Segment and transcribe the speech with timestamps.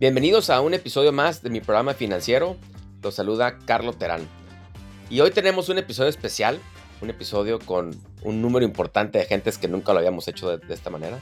[0.00, 2.56] Bienvenidos a un episodio más de mi programa financiero.
[3.02, 4.26] Los saluda Carlos Terán.
[5.10, 6.58] Y hoy tenemos un episodio especial,
[7.02, 7.90] un episodio con
[8.22, 11.20] un número importante de gentes que nunca lo habíamos hecho de, esta manera.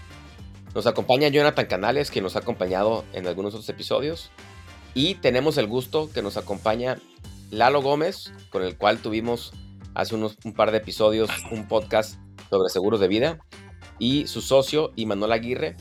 [0.77, 4.31] Nos acompaña Jonathan Canales, que nos ha acompañado en algunos otros episodios.
[4.95, 6.99] Y tenemos el gusto que nos acompaña
[7.51, 9.55] Lalo Gómez, con el cual tuvimos
[9.95, 13.41] hace unos, un par de episodios un podcast sobre seguros de vida.
[13.99, 15.75] Y su socio, Imanol Aguirre,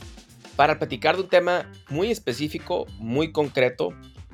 [0.58, 3.90] para platicar de un tema muy específico, muy concreto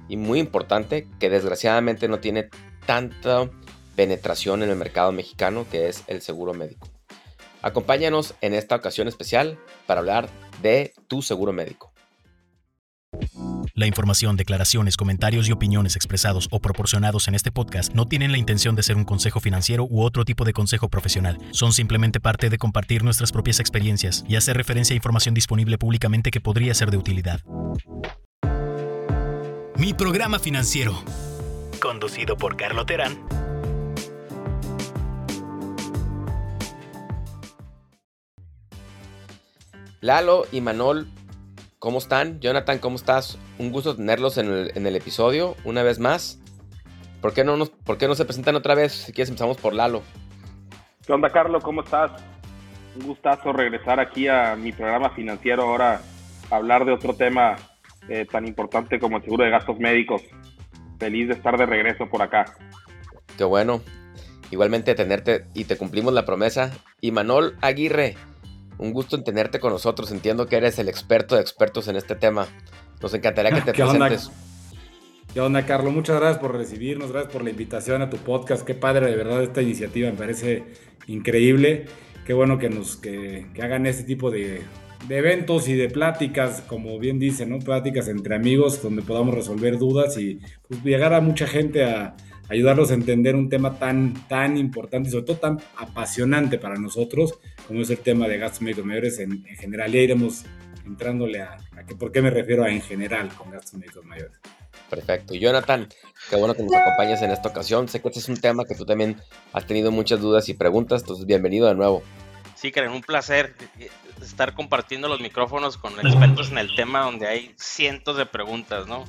[0.08, 2.48] y muy importante que desgraciadamente no tiene
[2.86, 3.50] tanta
[3.94, 6.88] penetración en el mercado mexicano que es el seguro médico.
[7.60, 10.30] Acompáñanos en esta ocasión especial para hablar
[10.62, 11.93] de tu seguro médico.
[13.76, 18.38] La información, declaraciones, comentarios y opiniones expresados o proporcionados en este podcast no tienen la
[18.38, 21.38] intención de ser un consejo financiero u otro tipo de consejo profesional.
[21.50, 26.30] Son simplemente parte de compartir nuestras propias experiencias y hacer referencia a información disponible públicamente
[26.30, 27.40] que podría ser de utilidad.
[29.76, 31.02] Mi programa financiero.
[31.82, 33.18] Conducido por Carlo Terán.
[40.00, 41.08] Lalo y Manol
[41.84, 42.40] ¿Cómo están?
[42.40, 43.36] Jonathan, ¿cómo estás?
[43.58, 46.40] Un gusto tenerlos en el, episodio una vez más.
[47.20, 48.92] ¿Por qué, no nos, ¿Por qué no se presentan otra vez?
[48.92, 50.02] Si quieres empezamos por Lalo.
[51.06, 51.62] ¿Qué onda, Carlos?
[51.62, 52.10] ¿Cómo estás?
[52.96, 56.00] Un gustazo regresar aquí a mi programa financiero ahora
[56.50, 57.56] a hablar de otro tema
[58.08, 60.22] eh, tan importante como el seguro de gastos médicos.
[60.98, 62.44] Feliz de estar de regreso por acá.
[63.36, 63.80] Qué bueno.
[64.50, 66.72] Igualmente tenerte y te cumplimos la promesa.
[67.00, 68.16] Y Manol Aguirre,
[68.78, 70.10] un gusto en tenerte con nosotros.
[70.10, 72.46] Entiendo que eres el experto de expertos en este tema.
[73.00, 74.30] Nos encantaría que te presentes.
[75.32, 75.92] ¿Qué onda, Carlos?
[75.92, 78.64] Muchas gracias por recibirnos, gracias por la invitación a tu podcast.
[78.64, 80.62] Qué padre, de verdad, esta iniciativa me parece
[81.08, 81.86] increíble.
[82.24, 84.62] Qué bueno que nos que, hagan este tipo de,
[85.08, 87.58] eventos y de pláticas, como bien dicen, ¿no?
[87.58, 92.14] Pláticas entre amigos donde podamos resolver dudas y pues, llegar a mucha gente a,
[92.48, 97.38] ayudarlos a entender un tema tan, tan importante y sobre todo tan apasionante para nosotros
[97.66, 99.92] como es el tema de gastos médicos mayores en, general.
[99.92, 100.44] Ya iremos
[100.84, 101.56] entrándole a,
[101.86, 104.38] que, por qué me refiero a en general con gastos médicos mayores.
[104.90, 105.34] Perfecto.
[105.34, 105.88] Jonathan,
[106.30, 107.88] qué bueno que nos acompañes en esta ocasión.
[107.88, 109.20] Sé que este es un tema que tú también
[109.52, 112.02] has tenido muchas dudas y preguntas, entonces bienvenido de nuevo.
[112.54, 113.54] Sí, Karen, un placer
[114.22, 119.04] estar compartiendo los micrófonos con expertos en el tema donde hay cientos de preguntas, ¿no?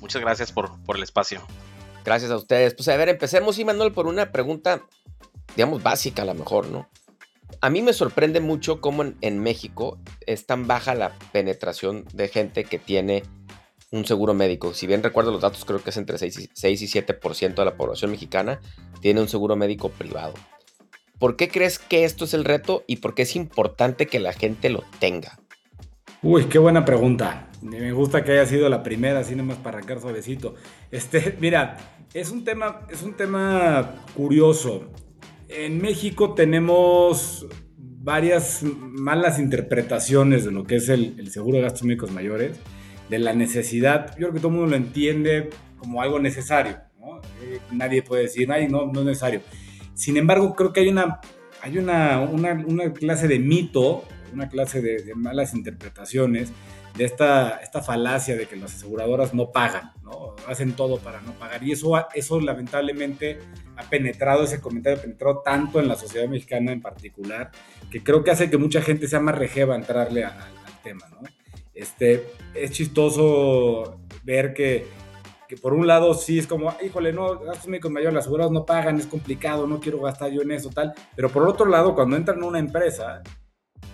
[0.00, 1.42] Muchas gracias por, por el espacio.
[2.04, 2.74] Gracias a ustedes.
[2.74, 4.82] Pues a ver, empecemos, y Manuel, por una pregunta,
[5.56, 6.88] digamos, básica a lo mejor, ¿no?
[7.60, 12.64] A mí me sorprende mucho cómo en, México es tan baja la penetración de gente
[12.64, 13.22] que tiene
[13.90, 14.74] un seguro médico.
[14.74, 17.64] Si bien recuerdo los datos, creo que es entre 6 y, 6 y 7% de
[17.64, 18.60] la población mexicana
[19.00, 20.34] tiene un seguro médico privado.
[21.18, 24.32] ¿Por qué crees que esto es el reto y por qué es importante que la
[24.32, 25.38] gente lo tenga?
[26.22, 27.48] Uy, qué buena pregunta.
[27.62, 30.54] Me gusta que haya sido la primera, así nomás para arrancar suavecito.
[30.90, 31.76] Este, mira,
[32.14, 34.90] es un tema, es un tema curioso.
[35.52, 37.46] En México tenemos
[37.76, 42.56] varias malas interpretaciones de lo que es el, seguro de gastos médicos mayores,
[43.08, 44.10] de la necesidad.
[44.10, 46.78] Yo creo que todo el mundo lo entiende como algo necesario.
[47.42, 49.40] Eh, nadie puede decir, ay, no, no es necesario.
[49.94, 51.20] Sin embargo, creo que hay una,
[51.62, 56.52] hay una, una clase de mito una clase de, malas interpretaciones
[56.96, 60.34] de esta, esta falacia de que las aseguradoras no pagan, ¿no?
[60.46, 61.62] hacen todo para no pagar.
[61.62, 63.38] Y eso, eso lamentablemente
[63.76, 67.50] ha penetrado, ese comentario ha penetrado tanto en la sociedad mexicana en particular,
[67.90, 70.34] que creo que hace que mucha gente sea más rejeva entrarle al
[70.82, 71.06] tema.
[71.10, 71.28] ¿no?
[71.74, 74.86] Este, es chistoso ver que,
[75.48, 78.66] que por un lado sí es como, híjole, no, gastos médicos mayores, las aseguradoras no
[78.66, 80.92] pagan, es complicado, no quiero gastar yo en eso, tal.
[81.16, 83.22] Pero por otro lado, cuando entran en una empresa,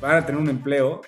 [0.00, 1.00] van a tener un empleo,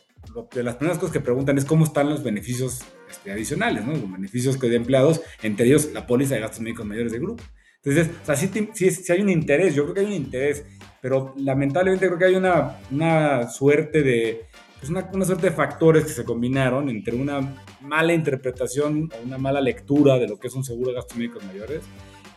[0.55, 2.81] de las primeras cosas que preguntan es cómo están los beneficios
[3.11, 3.93] este, adicionales, ¿no?
[3.93, 7.43] Los beneficios que de empleados, entre ellos la póliza de gastos médicos mayores de grupo.
[7.83, 10.65] Entonces, o sea, sí, hay un interés, yo creo que hay un interés,
[11.01, 14.47] pero lamentablemente creo que hay una, una suerte de,
[14.79, 19.39] pues una, una, suerte de factores que se combinaron entre una mala interpretación o una
[19.39, 21.83] mala lectura de lo que es un seguro de gastos médicos mayores,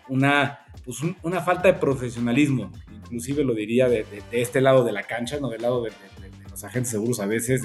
[0.10, 2.72] una, pues una falta de profesionalismo,
[3.02, 5.92] inclusive lo diría de, de, este lado de la cancha, no del lado de,
[6.52, 7.64] los agentes seguros a veces,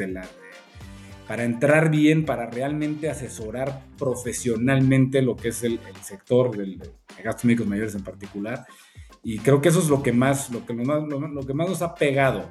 [1.26, 6.78] para entrar bien, para realmente asesorar profesionalmente lo que es el, sector de
[7.22, 8.64] gastos médicos mayores en particular.
[9.22, 11.82] Y creo que eso es lo que más, lo que más, lo, que más nos
[11.82, 12.48] ha pegado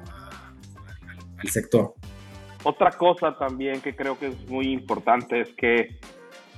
[1.38, 1.94] al sector.
[2.64, 5.98] Otra cosa también que creo que es muy importante es que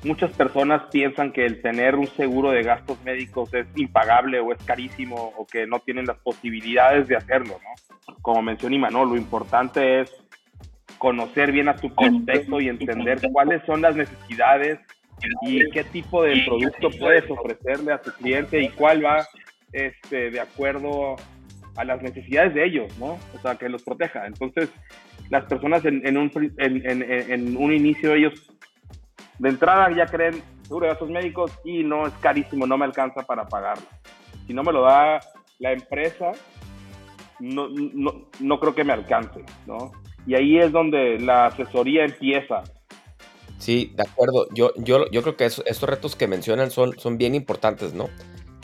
[0.04, 4.62] muchas personas piensan que el tener un seguro de gastos médicos es impagable o es
[4.64, 8.14] carísimo o que no tienen las posibilidades de hacerlo, ¿no?
[8.22, 10.12] Como mencionó Imanol, lo importante es
[10.98, 14.78] conocer bien a su contexto y entender cuáles son las necesidades
[15.42, 19.26] y qué tipo de producto puedes ofrecerle a tu cliente y cuál va
[19.72, 21.16] este, de acuerdo
[21.76, 23.18] a las necesidades de ellos, ¿no?
[23.34, 24.26] O sea, que los proteja.
[24.26, 24.68] Entonces,
[25.30, 28.52] las personas en, un, en, un inicio, ellos
[29.38, 33.23] de entrada ya creen seguro de gastos médicos y no es carísimo, no me alcanza
[33.23, 33.87] para pagarlo.
[34.46, 35.20] Si no me lo da
[35.58, 36.32] la empresa,
[37.40, 39.93] no, no, no creo que me alcance, ¿no?
[40.26, 42.62] Y ahí es donde la asesoría empieza.
[43.58, 44.46] Sí, de acuerdo.
[44.55, 48.08] Yo, yo, yo creo que estos retos que mencionan son, son bien importantes, ¿no?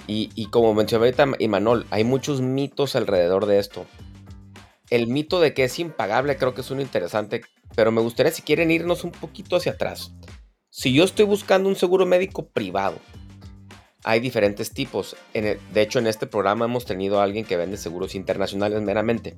[0.06, 3.86] Y, y como mencionó ahorita Imanol, hay muchos mitos alrededor de esto.
[4.90, 7.40] El mito de que es impagable creo que es uno interesante,
[7.74, 10.14] pero me gustaría si quieren irnos un poquito hacia atrás.
[10.76, 12.98] Si yo estoy buscando un seguro médico privado,
[14.02, 15.14] hay diferentes tipos.
[15.32, 19.36] En de hecho, en este programa hemos tenido a alguien que vende seguros internacionales meramente.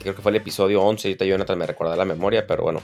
[0.00, 2.82] Creo que fue el episodio 11, ahorita Jonathan me recuerda la memoria, pero bueno,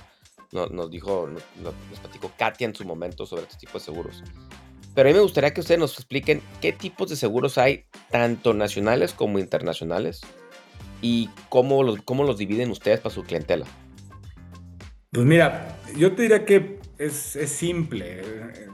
[0.53, 1.29] nos dijo,
[1.61, 4.23] nos platicó Katia en su momento sobre este tipo de seguros.
[4.95, 8.55] Pero a mí me gustaría que ustedes nos expliquen qué tipos de seguros hay, tanto
[8.55, 10.21] nacionales como internacionales,
[11.01, 13.67] y cómo los, cómo los dividen ustedes para su clientela.
[15.11, 18.69] Pues mira, yo te diría que es, simple, eh,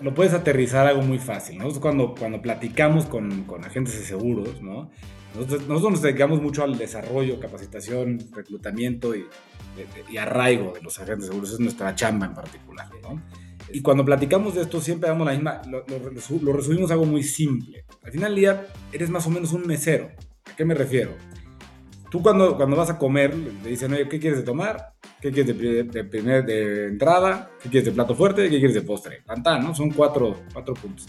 [0.00, 1.58] lo puedes aterrizar algo muy fácil.
[1.58, 4.90] Nosotros cuando, cuando platicamos con, con agentes de seguros, ¿no?
[5.34, 9.24] Nosotros, nos dedicamos mucho al desarrollo, capacitación, reclutamiento y,
[10.10, 11.52] y, arraigo de los agentes de seguros.
[11.52, 13.22] Es nuestra chamba en particular, ¿no?
[13.72, 17.22] Y cuando platicamos de esto, siempre damos la misma, lo, lo, resumimos a algo muy
[17.22, 17.86] simple.
[18.02, 20.10] Al final del día, eres más o menos un mesero.
[20.50, 21.12] ¿A qué me refiero?
[22.10, 24.91] Tú cuando, cuando vas a comer, le dicen, oye, ¿qué quieres de tomar?
[25.22, 27.52] ¿Qué quieres de, de, de entrada?
[27.62, 28.42] ¿Qué quieres de plato fuerte?
[28.50, 29.22] ¿Qué quieres de postre?
[29.24, 29.72] Tantán, ¿no?
[29.72, 31.06] Son cuatro, cuatro puntos.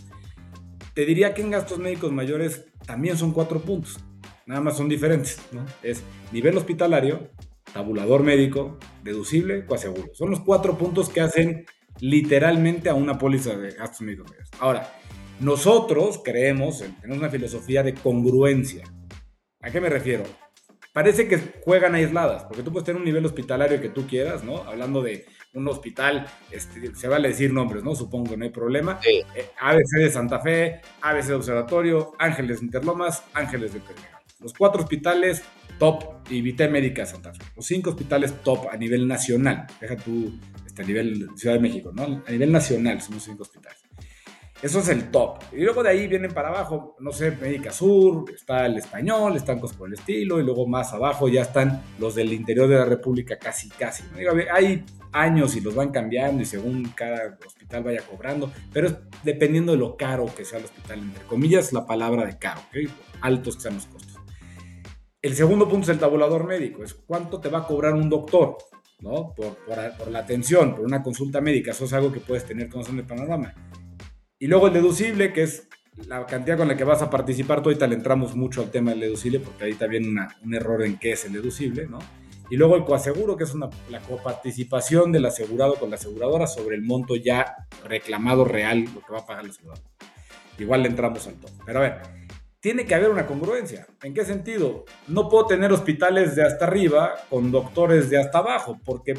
[0.94, 4.00] Te diría que en gastos médicos mayores también son cuatro puntos.
[4.46, 5.66] Nada más son diferentes, ¿no?
[5.82, 7.32] Es nivel hospitalario,
[7.74, 10.14] tabulador médico, deducible, coaseguro.
[10.14, 11.66] Son los cuatro puntos que hacen
[12.00, 14.94] literalmente a una póliza de gastos médicos Ahora,
[15.40, 18.84] nosotros creemos, tenemos una filosofía de congruencia.
[19.60, 20.24] ¿A qué me refiero?
[20.94, 24.58] Parece que juegan aisladas, porque tú puedes tener un nivel hospitalario que tú quieras, ¿no?
[24.58, 25.26] Hablando de
[25.56, 27.96] un hospital, este, se vale decir nombres, ¿no?
[27.96, 29.00] Supongo, no hay problema.
[29.04, 29.24] Eh,
[29.60, 34.22] ABC de Santa Fe, ABC de Observatorio, Ángeles Interlomas, Ángeles de Pedregal.
[34.40, 35.44] Los cuatro hospitales
[35.80, 37.44] top y Vité Médica Santa Fe.
[37.56, 39.66] Los cinco hospitales top a nivel nacional.
[39.82, 42.24] Deja tú este, a nivel Ciudad de México, ¿no?
[42.28, 43.83] A nivel nacional son los cinco hospitales.
[44.64, 45.40] Eso es el top.
[45.52, 49.60] Y luego de ahí vienen para abajo, no sé, Médica Sur, está el español, están
[49.60, 52.86] cosas por el estilo, y luego más abajo ya están los del interior de la
[52.86, 54.06] República casi, casi.
[54.54, 59.74] Hay años y los van cambiando y según cada hospital vaya cobrando, pero es dependiendo
[59.74, 62.90] de lo caro que sea el hospital, entre comillas, la palabra de caro, ¿ok?
[63.20, 64.16] Altos que sean los costos.
[65.22, 68.58] El segundo punto es el tabulador médico, es cuánto te va a cobrar un doctor.
[69.02, 69.34] ¿no?
[69.36, 69.58] Por,
[69.98, 72.96] por, la atención, por una consulta médica, eso es algo que puedes tener como son
[72.96, 73.54] de panorama.
[74.44, 75.70] Y luego el deducible, que es
[76.06, 78.92] la cantidad con la que vas a participar, tú ahorita le entramos mucho al tema
[78.92, 82.00] del deducible, porque ahí también una, un error en qué es el deducible, ¿no?
[82.50, 86.76] Y luego el coaseguro, que es una, la coparticipación del asegurado con la aseguradora sobre
[86.76, 87.56] el monto ya
[87.86, 89.86] reclamado real, lo que va a pagar el asegurador.
[90.60, 91.54] Igual le entramos al todo.
[91.66, 92.02] Pero a ver,
[92.60, 93.88] tiene que haber una congruencia.
[94.04, 94.84] ¿En qué sentido?
[95.08, 99.14] No puedo tener hospitales de hasta arriba con doctores de hasta abajo, porque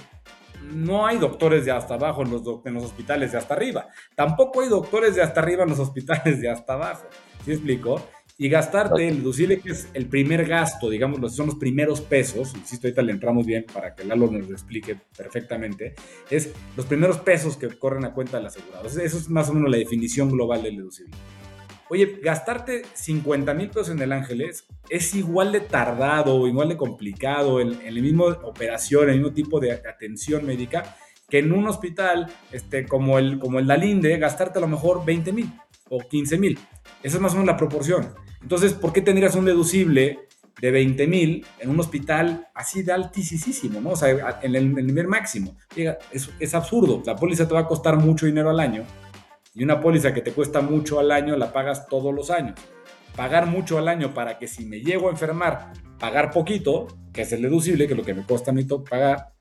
[0.73, 3.89] no hay doctores de hasta abajo en los, en los hospitales de hasta arriba.
[4.15, 7.07] Tampoco hay doctores de hasta arriba en los hospitales de hasta abajo.
[7.45, 8.01] ¿Sí explico?
[8.37, 12.89] Y gastarte el deducible, que es el primer gasto, digamos, son los primeros pesos, insisto,
[12.89, 15.95] ahorita le entramos bien para que Lalo nos lo explique perfectamente,
[16.29, 18.87] es los primeros pesos que corren a cuenta del asegurado.
[18.89, 21.15] Eso es más o menos la definición global del deducible.
[21.95, 27.61] Oye, gastarte 50 mil pesos en el Ángeles es igual de tardado igual de complicado
[27.61, 30.97] en, en la misma operación, en el mismo tipo de atención médica,
[31.31, 35.33] que en un hospital este, como, el, como el Dalinde, gastarte a lo mejor 20
[35.33, 35.53] mil
[35.89, 36.59] o 15 mil.
[37.01, 38.13] Esa es más o menos la proporción.
[38.43, 40.27] Entonces, ¿por qué tendrías un deducible
[40.61, 43.91] de 20 mil en un hospital así de altísimo, ¿no?
[43.91, 45.57] O sea, en el, nivel máximo.
[45.77, 47.05] Es, es absurdo.
[47.07, 48.85] La póliza te va a costar mucho dinero al año
[49.55, 52.59] y una póliza que te cuesta mucho al año la pagas todos los años.
[53.17, 57.33] Pagar mucho al año para que si me llego a enfermar, pagar poquito, que es
[57.33, 59.33] el deducible, que es lo que me cuesta a mí pagar,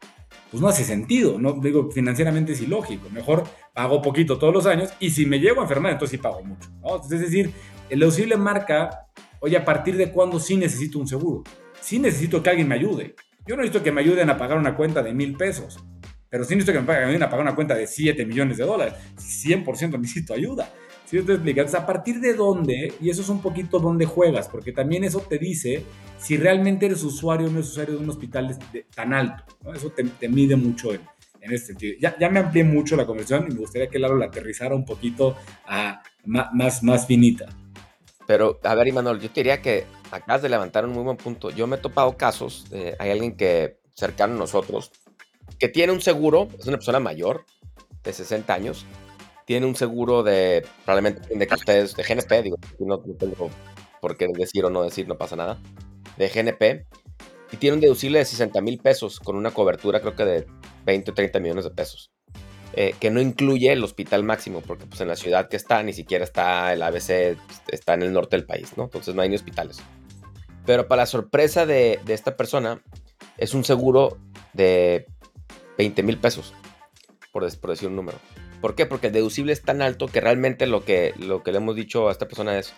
[0.52, 3.10] pues no hace sentido, no digo financieramente es ilógico.
[3.10, 3.44] Mejor
[3.74, 6.70] pago poquito todos los años y si me llego a enfermar, entonces sí pago mucho.
[7.02, 7.52] Es decir,
[7.90, 9.08] el deducible marca,
[9.40, 11.44] oye, a partir de cuándo sí necesito un seguro.
[11.82, 13.16] Sí necesito que alguien me ayude.
[13.48, 15.84] Yo no necesito que me ayuden a pagar una cuenta de mil pesos.
[16.34, 18.96] Pero sí necesito que me paguen a pagar una cuenta de 7 millones de dólares.
[19.18, 20.68] 100% necesito ayuda.
[21.12, 24.72] Yo te explico, a partir de dónde, y eso es un poquito dónde juegas, porque
[24.72, 25.84] también eso te dice
[26.18, 28.58] si realmente eres usuario o no eres usuario de un hospital
[28.96, 29.44] tan alto.
[29.76, 31.02] Eso te, mide mucho en,
[31.40, 31.98] en este sentido.
[32.02, 34.86] Ya, ya, me amplié mucho la conversación y me gustaría que Lalo la aterrizara un
[34.86, 35.38] poquito
[35.68, 37.46] a más, más finita.
[38.26, 41.52] Pero, a ver, Imanol, yo te diría que acabas de levantar un muy buen punto.
[41.52, 42.66] Yo me he topado casos,
[42.98, 44.92] hay alguien que, cercano a nosotros,
[45.64, 47.46] que tiene un seguro, es una persona mayor,
[48.04, 48.86] de 60 años,
[49.46, 53.50] tiene un seguro de, probablemente de que ustedes, de GNP, digo, no, tengo
[54.02, 55.58] por qué decir o no decir, no pasa nada,
[56.18, 56.86] de GNP,
[57.54, 60.48] y tiene un deducible de 60 mil pesos con una cobertura creo que de
[60.84, 62.12] 20 o 30 millones de pesos.
[62.74, 65.94] Eh, que no incluye el hospital máximo, porque pues en la ciudad que está ni
[65.94, 67.38] siquiera está el ABC,
[67.70, 68.84] está en el norte del país, ¿no?
[68.84, 69.78] Entonces no hay ni hospitales.
[70.66, 72.82] Pero para la sorpresa de, esta persona,
[73.38, 74.18] es un seguro
[74.54, 75.06] de
[75.78, 76.54] 20 mil pesos,
[77.32, 78.18] por, decir un número.
[78.62, 78.86] ¿Por qué?
[78.86, 82.08] Porque el deducible es tan alto que realmente lo que, lo que le hemos dicho
[82.08, 82.74] a esta persona es,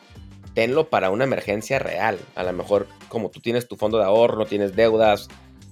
[0.54, 2.18] tenlo para una emergencia real.
[2.34, 5.28] A lo mejor como tú tienes tu fondo de ahorro, tienes deudas,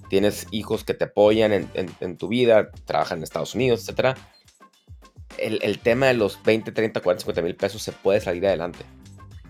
[0.08, 4.16] tienes hijos que te apoyan en, tu vida, trabajan en Estados Unidos, etc.
[5.38, 8.84] El, tema de los 20, 30, 40, 50 mil pesos se puede salir adelante.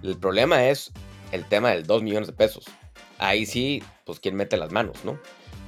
[0.03, 0.93] El problema es
[1.33, 2.65] el tema del 2 millones de pesos.
[3.19, 5.19] Ahí sí, pues quién mete las manos, ¿no?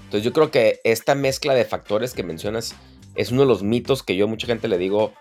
[0.07, 2.75] Entonces yo creo que esta mezcla de factores que mencionas
[3.15, 5.13] es uno de los mitos que yo a mucha gente le digo,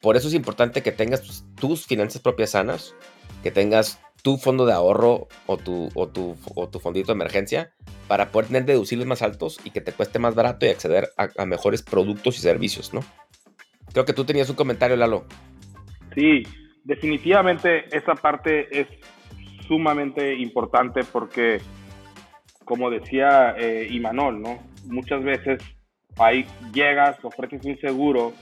[0.00, 2.94] por eso es importante que tengas tus finanzas propias sanas,
[3.42, 7.72] que tengas tu fondo de ahorro o tu, o tu, o tu fondito de emergencia
[8.08, 11.46] para poder tener deducibles más altos y que te cueste más barato y acceder a,
[11.46, 13.00] mejores productos y servicios, ¿no?
[13.92, 15.24] Creo que tú tenías un comentario, Lalo.
[16.14, 16.42] Sí,
[16.84, 18.86] definitivamente esa parte es
[19.66, 21.60] sumamente importante porque,
[22.66, 24.58] como decía eh, Imanol, ¿no?
[24.84, 25.62] Muchas veces
[26.18, 26.44] ahí
[26.74, 28.34] llegas, ofreces un seguro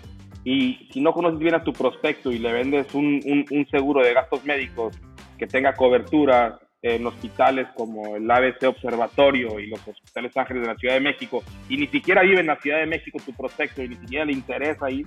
[0.43, 4.12] y si no conoces bien a tu prospecto y le vendes un, un seguro de
[4.12, 4.99] gastos médicos
[5.38, 10.76] que tenga cobertura en hospitales como el ABC Observatorio y los hospitales Ángeles de la
[10.76, 13.88] Ciudad de México, y ni siquiera vive en la Ciudad de México tu prospecto y
[13.88, 15.07] ni siquiera le interesa ir,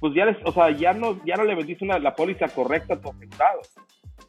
[0.00, 2.94] pues ya, les, o sea, ya, no, ya no le vendiste una, la póliza correcta
[2.94, 3.60] a tu asegurado.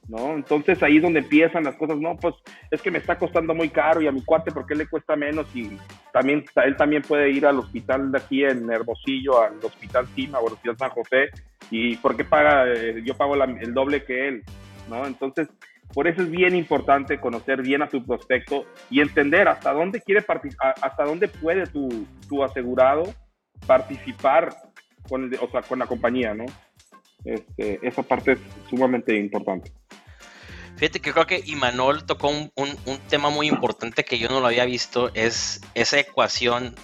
[0.07, 0.35] ¿No?
[0.35, 2.33] Entonces ahí es donde empiezan las cosas, no, pues
[2.71, 5.17] es que me está costando muy caro y a mi cuate, ¿por qué le cuesta
[5.17, 5.53] menos?
[5.53, 5.77] Y
[6.13, 10.47] también, él también puede ir al hospital de aquí en Hermosillo, al hospital Cima o
[10.47, 11.29] al hospital San José,
[11.69, 14.43] y ¿por qué paga, eh, yo pago el doble que él?
[14.89, 15.05] ¿no?
[15.05, 15.49] Entonces,
[15.93, 20.23] por eso es bien importante conocer bien a tu prospecto y entender hasta dónde quiere
[20.81, 23.03] hasta dónde puede tu, tu asegurado
[23.65, 24.49] participar
[25.07, 26.45] con, o sea, con la compañía, ¿no?
[27.25, 29.71] Este, esa parte es sumamente importante.
[30.77, 34.47] Fíjate que creo que Imanol tocó un, un, tema muy importante que yo no lo
[34.47, 36.75] había visto, es esa ecuación,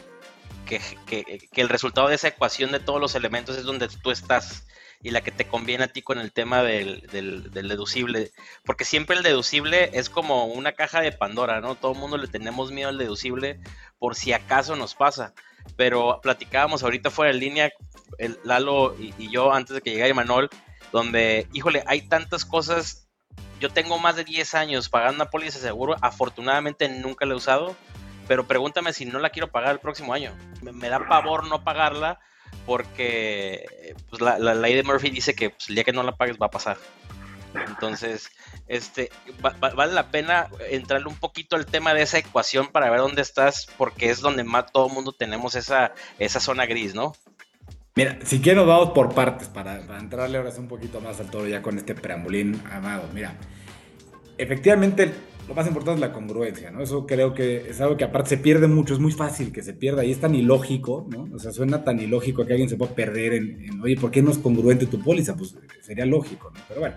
[0.66, 4.10] que, que, que, el resultado de esa ecuación de todos los elementos es donde tú
[4.10, 4.66] estás
[5.04, 8.32] y la que te conviene a ti con el tema del, del, deducible.
[8.64, 11.76] Porque siempre el deducible es como una caja de Pandora, ¿no?
[11.76, 13.60] Todo el mundo le tenemos miedo al deducible
[14.00, 15.34] por si acaso nos pasa.
[15.76, 17.72] Pero platicábamos ahorita fuera de línea,
[18.18, 20.50] el Lalo y, yo, antes de que llegara Manuel,
[20.92, 23.08] donde, híjole, hay tantas cosas.
[23.60, 25.96] Yo tengo más de 10 años pagando una póliza de seguro.
[26.02, 27.76] Afortunadamente nunca la he usado.
[28.28, 30.34] Pero pregúntame si no la quiero pagar el próximo año.
[30.62, 32.20] me da pavor no pagarla
[32.66, 36.38] porque pues, la, ley de Murphy dice que pues, el día que no la pagues
[36.42, 36.78] va a pasar.
[37.68, 38.30] Entonces,
[38.68, 39.10] este,
[39.60, 43.68] vale la pena entrarle un poquito al tema de esa ecuación para ver dónde estás,
[43.78, 47.14] porque es donde más todo el mundo tenemos esa, esa zona gris, ¿no?
[47.96, 51.30] Mira, si quieren nos vamos por partes para, para entrarle ahora un poquito más al
[51.30, 53.08] todo ya con este preambulín amado.
[53.14, 53.38] Mira,
[54.38, 55.14] efectivamente
[55.48, 56.82] lo más importante es la congruencia, ¿no?
[56.82, 59.74] Eso creo que es algo que aparte se pierde mucho, es muy fácil que se
[59.74, 61.28] pierda y es tan ilógico, ¿no?
[61.36, 64.32] O sea, suena tan ilógico que alguien se pueda perder en, oye, ¿por qué no
[64.32, 65.36] es congruente tu póliza?
[65.36, 66.62] Pues sería lógico, ¿no?
[66.68, 66.96] Pero bueno,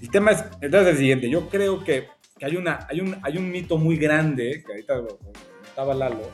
[0.00, 2.08] el tema es, entonces el siguiente, yo creo que,
[2.40, 5.02] hay, una, hay, un, hay un mito muy grande, que ahorita
[5.66, 6.30] estaba Lalo,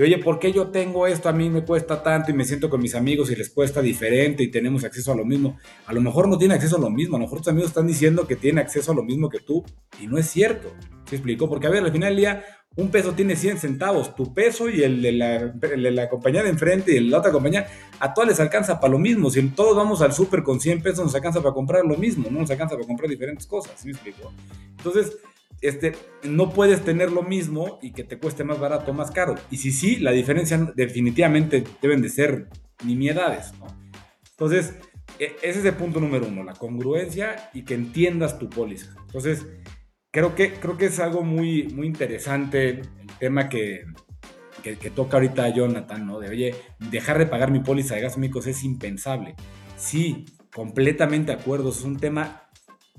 [0.00, 1.28] y oye, ¿por qué yo tengo esto?
[1.28, 4.42] A mí me cuesta tanto y me siento con mis amigos y les cuesta diferente
[4.42, 5.58] y tenemos acceso a lo mismo.
[5.84, 7.86] A lo mejor no tiene acceso a lo mismo, a lo mejor tus amigos están
[7.86, 9.62] diciendo que tiene acceso a lo mismo que tú
[10.00, 10.72] y no es cierto.
[11.04, 11.50] ¿Se explicó?
[11.50, 12.44] Porque a ver, al final del día,
[12.76, 14.14] un peso tiene 100 centavos.
[14.14, 17.66] Tu peso y el de la, compañía de enfrente y la otra compañía,
[17.98, 19.30] a todas les alcanza para lo mismo.
[19.30, 22.40] Si todos vamos al súper con 100 pesos, nos alcanza para comprar lo mismo, no
[22.40, 23.72] nos alcanza para comprar diferentes cosas.
[23.76, 24.32] ¿Sí me explico?
[24.78, 25.18] Entonces,
[25.60, 29.34] este, no puedes tener lo mismo y que te cueste más barato o más caro.
[29.50, 32.48] Y si sí, la diferencia definitivamente deben de ser
[32.84, 33.66] nimiedades, ¿no?
[34.30, 34.74] Entonces,
[35.18, 38.94] e, ese es el punto número uno, la congruencia y que entiendas tu póliza.
[39.06, 39.46] Entonces,
[40.10, 43.84] creo que, creo que es algo muy, muy interesante el tema que,
[44.62, 46.20] que, toca ahorita Jonathan, ¿no?
[46.20, 46.54] De, oye,
[46.90, 49.34] dejar de pagar mi póliza de gastos es impensable.
[49.76, 51.70] Sí, completamente de acuerdo.
[51.70, 52.50] Es un tema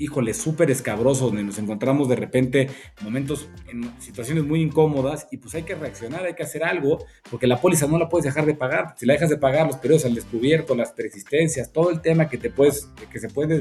[0.02, 2.70] híjole, súper escabroso, donde nos encontramos de repente
[3.02, 7.46] momentos en situaciones muy incómodas y pues hay que reaccionar, hay que hacer algo, porque
[7.46, 8.96] la póliza no la puedes dejar de pagar.
[8.98, 12.40] Si la dejas de pagar, los periodos al descubierto, las persistencias, todo el tema que
[12.40, 13.60] te puedes, que se puede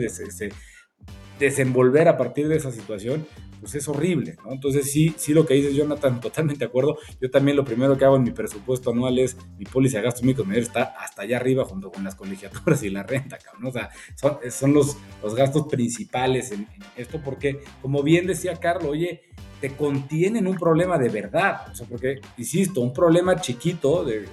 [1.40, 3.26] desenvolver a partir de esa situación,
[3.60, 4.52] pues es horrible, ¿no?
[4.52, 6.98] Entonces sí, sí lo que dices Jonathan, totalmente de acuerdo.
[7.20, 10.22] Yo también lo primero que hago en mi presupuesto anual es mi póliza de gastos
[10.22, 13.66] médicos está hasta allá arriba junto con las colegiaturas y la renta, cabrón.
[13.66, 18.54] O sea, son, son los, los gastos principales en, en esto porque, como bien decía
[18.56, 19.22] Carlos, oye,
[19.60, 21.68] te contienen un problema de verdad.
[21.70, 24.26] O sea, porque, insisto, un problema chiquito de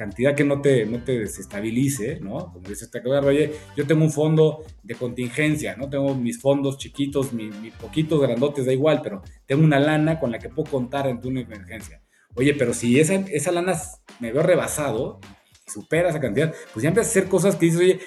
[0.00, 2.50] cantidad que no te, no te desestabilice, ¿no?
[2.54, 5.90] Como dice esta cosa, oye, yo tengo un fondo de contingencia, ¿no?
[5.90, 10.38] Tengo mis fondos chiquitos, mis, poquitos grandotes, da igual, pero tengo una lana con la
[10.38, 12.00] que puedo contar ante una emergencia.
[12.34, 13.78] Oye, pero si esa, esa lana
[14.20, 15.20] me veo rebasado
[15.66, 18.00] supera esa cantidad, pues ya empiezas a hacer cosas que dices, oye,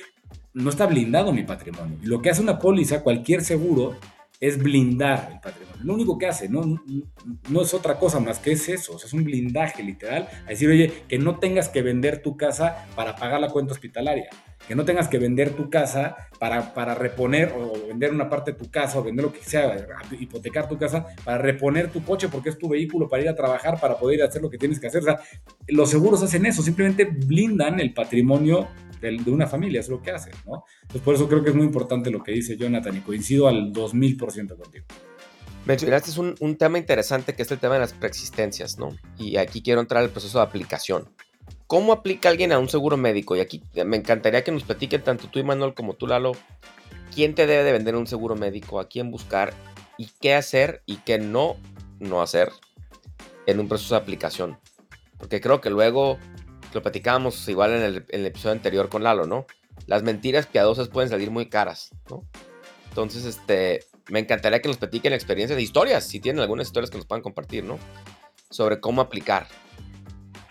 [0.55, 1.99] no está blindado mi patrimonio.
[2.01, 3.99] Y lo que hace una póliza, cualquier seguro,
[4.43, 5.79] es blindar el patrimonio.
[5.85, 6.83] Lo único que hace, no,
[7.49, 10.27] no es otra cosa más que es eso, es un blindaje literal.
[10.45, 14.27] A decir, oye, que no tengas que vender tu casa para pagar la cuenta hospitalaria,
[14.67, 18.57] que no tengas que vender tu casa para, para reponer o vender una parte de
[18.57, 19.77] tu casa o vender lo que sea,
[20.19, 23.79] hipotecar tu casa para reponer tu coche porque es tu vehículo para ir a trabajar,
[23.79, 25.03] para poder hacer lo que tienes que hacer.
[25.03, 25.21] O sea,
[25.69, 28.67] los seguros hacen eso, simplemente blindan el patrimonio
[29.11, 30.63] de, una familia, es lo que hace, ¿no?
[30.81, 33.71] Entonces, por eso creo que es muy importante lo que dice Jonathan y coincido al
[33.73, 34.85] 2000% contigo.
[35.65, 38.97] Mencionaste es un, un, tema interesante que es el tema de las preexistencias, ¿no?
[39.17, 41.07] Y aquí quiero entrar al proceso de aplicación.
[41.67, 43.35] ¿Cómo aplica alguien a un seguro médico?
[43.35, 46.33] Y aquí me encantaría que nos platiquen tanto tú, Manuel, como tú, Lalo,
[47.13, 49.53] quién te debe de vender un seguro médico, a quién buscar
[49.97, 51.55] y qué hacer y qué no,
[51.99, 52.51] no hacer
[53.45, 54.57] en un proceso de aplicación.
[55.17, 56.17] Porque creo que luego
[56.73, 59.45] lo platicábamos igual en el, episodio anterior con Lalo, ¿no?
[59.87, 62.23] Las mentiras piadosas pueden salir muy caras, ¿no?
[62.89, 66.97] Entonces, este, me encantaría que nos platiquen experiencias de historias, si tienen algunas historias que
[66.97, 67.79] nos puedan compartir, ¿no?
[68.49, 69.47] Sobre cómo aplicar.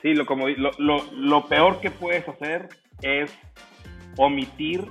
[0.02, 2.68] Sí, lo, peor que puedes hacer
[3.02, 3.30] es
[4.16, 4.84] omitir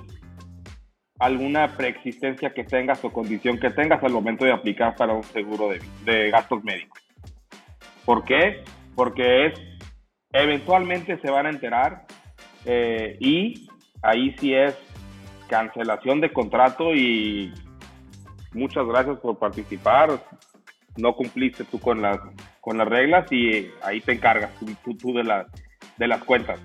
[1.18, 5.68] alguna preexistencia que tengas o condición que tengas al momento de aplicar para un seguro
[5.68, 7.00] de, de gastos médicos.
[8.04, 8.64] ¿Por qué?
[8.96, 9.71] Porque es
[10.32, 12.06] eventualmente se van a enterar
[12.64, 13.68] eh, y
[14.02, 14.76] ahí sí es
[15.48, 17.52] cancelación de contrato y
[18.52, 20.22] muchas gracias por participar.
[20.96, 22.18] No cumpliste tú con las,
[22.60, 25.46] con las reglas y ahí te encargas tú, tú, de, las
[25.96, 26.60] de las cuentas.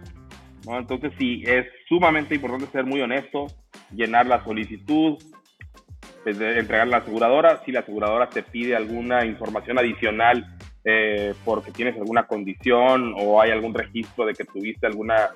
[0.66, 0.78] ¿no?
[0.78, 3.48] Entonces sí, es sumamente importante ser muy honesto,
[3.94, 5.18] llenar la solicitud,
[6.26, 7.62] entregar la aseguradora.
[7.66, 10.57] Si la aseguradora te pide alguna información adicional
[10.90, 15.32] eh, porque tienes alguna condición o hay algún registro de que tuviste alguna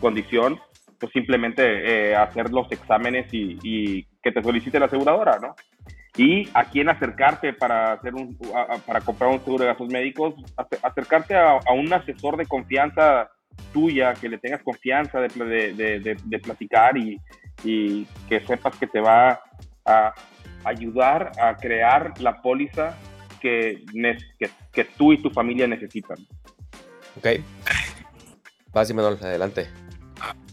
[0.00, 0.58] condición,
[0.98, 1.62] pues simplemente
[2.10, 5.54] eh, hacer los exámenes y, que te solicite la aseguradora, ¿no?
[6.16, 8.36] Y a quién acercarte para, hacer un,
[8.84, 10.34] para comprar un seguro de gastos médicos,
[10.82, 13.30] acercarte a, un asesor de confianza
[13.72, 15.28] tuya, que le tengas confianza de,
[15.74, 17.20] de, de, platicar y,
[17.62, 19.40] y, que sepas que te va
[19.84, 20.12] a
[20.64, 22.96] ayudar a crear la póliza
[23.38, 23.84] que,
[24.72, 26.18] que, tú y tu familia necesitan.
[27.16, 27.40] Ok.
[28.72, 29.66] Vas, Manuel, adelante.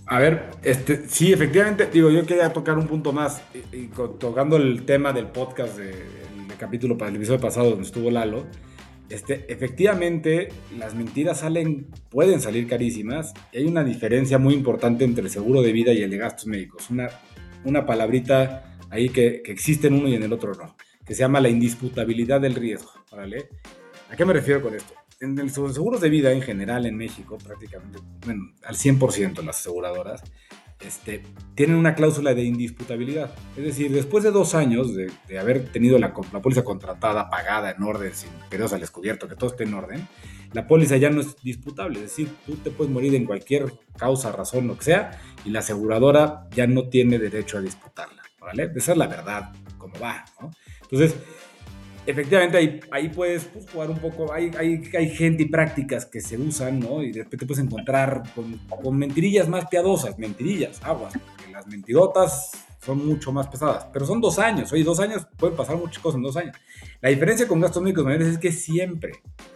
[0.08, 3.42] A ver, este, sí, efectivamente, digo, yo quería tocar un punto más,
[3.74, 3.88] y,
[4.20, 5.96] tocando el tema del podcast del
[6.60, 8.46] capítulo para el episodio pasado donde estuvo Lalo,
[9.10, 15.24] este, efectivamente, las mentiras salen, pueden salir carísimas, y hay una diferencia muy importante entre
[15.24, 17.10] el seguro de vida y el de gastos médicos, una,
[17.64, 21.20] una palabrita ahí que, que existe en uno y en el otro no que se
[21.20, 22.92] llama la indisputabilidad del riesgo.
[23.12, 23.50] ¿vale?
[24.10, 24.94] ¿A qué me refiero con esto?
[25.22, 30.22] En los seguros de vida en general en México, prácticamente bueno, al 100% las aseguradoras,
[30.80, 31.24] este,
[31.56, 33.34] tienen una cláusula de indisputabilidad.
[33.56, 37.82] Es decir, después de dos años de, haber tenido la, la, póliza contratada, pagada, en
[37.82, 40.08] orden, sin periodos al descubierto, que todo esté en orden,
[40.54, 42.00] la póliza ya no es disputable.
[42.00, 45.60] Es decir, tú te puedes morir en cualquier causa, razón, lo que sea, y la
[45.60, 48.24] aseguradora ya no tiene derecho a disputarla.
[48.40, 48.72] ¿vale?
[48.76, 50.26] Esa es la verdad, como va.
[50.42, 50.52] ¿no?
[50.96, 51.20] Entonces,
[52.06, 56.22] efectivamente ahí, ahí puedes pues, jugar un poco, hay, hay, hay, gente y prácticas que
[56.22, 57.04] se usan, ¿no?
[57.04, 62.52] Y de repente puedes encontrar con, con mentirillas más piadosas, mentirillas, aguas, porque las mentirotas
[62.80, 66.18] son mucho más pesadas, pero son dos años, oye, dos años pueden pasar muchas cosas
[66.18, 66.56] en dos años.
[67.02, 69.14] La diferencia con gastos médicos mayores es que siempre,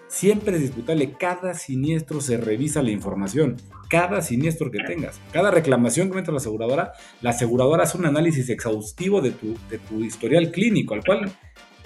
[0.09, 3.55] siempre es disputable, cada siniestro se revisa la información,
[3.89, 6.91] cada siniestro que tengas, cada reclamación que mete la aseguradora,
[7.21, 11.31] la aseguradora hace un análisis exhaustivo de tu, de tu historial clínico, al cual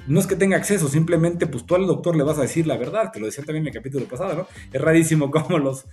[0.08, 2.78] no es que tenga acceso, simplemente pues tú al doctor le vas a decir la
[2.78, 4.48] verdad, que lo decía también en el capítulo pasado, ¿no?
[4.72, 5.86] Es rarísimo cómo los,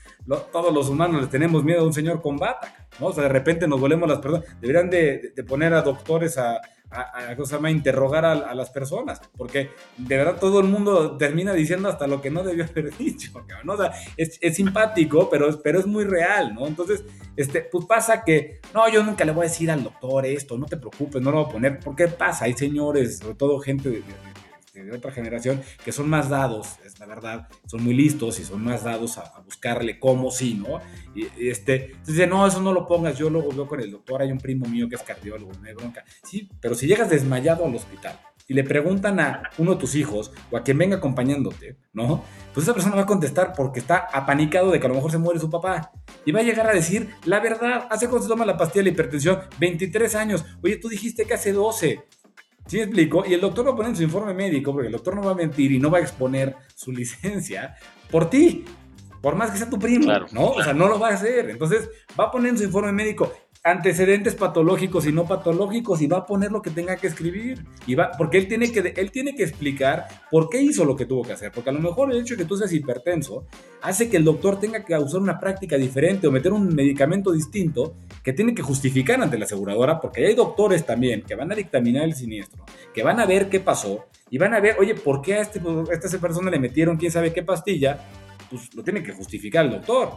[0.53, 3.07] todos los humanos le tenemos miedo a un señor con bata, ¿no?
[3.07, 6.61] O sea, de repente nos volvemos las personas, deberían de, de poner a doctores a,
[6.91, 12.07] a, a, interrogar a, las personas, porque de verdad todo el mundo termina diciendo hasta
[12.07, 13.33] lo que no debió haber dicho,
[13.65, 13.77] ¿no?
[14.17, 16.67] es, es, simpático, pero, pero es muy real, ¿no?
[16.67, 17.05] Entonces,
[17.37, 20.67] este, pues pasa que, no, yo nunca le voy a decir al doctor esto, no
[20.67, 24.01] te preocupes, no lo voy a poner, porque pasa, hay señores, sobre todo gente de
[24.01, 24.05] de
[24.95, 28.85] otra generación que son más dados, es la verdad, son muy listos y son más
[28.85, 30.81] dados a, buscarle cómo sí, ¿no?
[31.15, 34.23] Y, este, entonces dice, no, eso no lo pongas, yo luego veo con el doctor,
[34.23, 36.05] hay un primo mío que es cardiólogo, hay bronca.
[36.23, 38.19] Sí, pero si llegas desmayado al hospital
[38.51, 42.25] y le preguntan a uno de tus hijos o a quien venga acompañándote, ¿no?
[42.53, 45.19] Pues esa persona va a contestar porque está apanicado de que a lo mejor se
[45.19, 45.93] muere su papá.
[46.25, 47.87] Y va a llegar a decir la verdad.
[47.91, 49.39] ¿Hace cuánto se toma la pastilla de la hipertensión?
[49.61, 50.45] 23 años.
[50.65, 52.03] Oye, tú dijiste que hace 12.
[52.71, 53.25] ¿Sí me explico?
[53.27, 55.33] Y el doctor va a poner en su informe médico, porque el doctor no va
[55.33, 57.75] a mentir y no va a exponer su licencia
[58.13, 58.65] por ti,
[59.21, 60.51] por más que sea tu primo, ¿no?
[60.51, 61.51] O sea, no lo va a hacer.
[61.51, 66.19] Entonces, va a poner en su informe médico, antecedentes patológicos y no patológicos y va
[66.19, 69.35] a poner lo que tenga que escribir y va porque él tiene que él tiene
[69.35, 72.21] que explicar por qué hizo lo que tuvo que hacer porque a lo mejor el
[72.23, 73.45] hecho de que tú seas hipertenso
[73.83, 77.97] hace que el doctor tenga que usar una práctica diferente o meter un medicamento distinto
[78.25, 82.05] que tiene que justificar ante la aseguradora porque hay doctores también que van a dictaminar
[82.05, 85.35] el siniestro que van a ver qué pasó y van a ver oye por qué
[85.35, 88.09] a este a esta persona le metieron quién sabe qué pastilla
[88.51, 90.13] pues lo tiene que justificar el doctor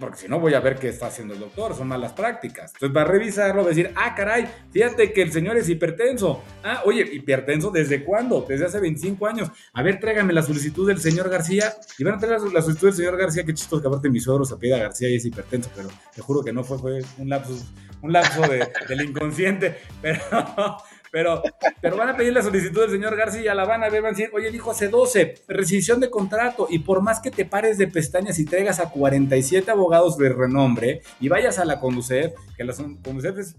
[0.00, 2.72] porque si no voy a ver qué está haciendo el doctor, son malas prácticas.
[2.74, 6.42] Entonces va a revisarlo, va a decir, ah, caray, fíjate que el señor es hipertenso.
[6.64, 8.44] Ah, oye, hipertenso, ¿desde cuándo?
[8.48, 9.50] Desde hace 25 años.
[9.72, 11.74] A ver, tráigame la solicitud del señor García.
[11.98, 14.44] Y van a traer la, solicitud del señor García, qué chistoso que aparte mi suegro
[14.44, 17.54] se pida García y es hipertenso, pero te juro que no fue, fue un lapso,
[18.02, 18.42] un lapso
[18.88, 19.76] del inconsciente.
[20.02, 20.20] Pero
[21.10, 21.42] pero,
[21.80, 24.16] pero van a pedir la solicitud del señor García, la van a ver, van a
[24.16, 27.88] decir, oye, dijo hace 12, rescisión de contrato, y por más que te pares de
[27.88, 32.74] pestañas y traigas a 47 abogados de renombre y vayas a la Conducef, que la
[32.74, 33.56] Conducef es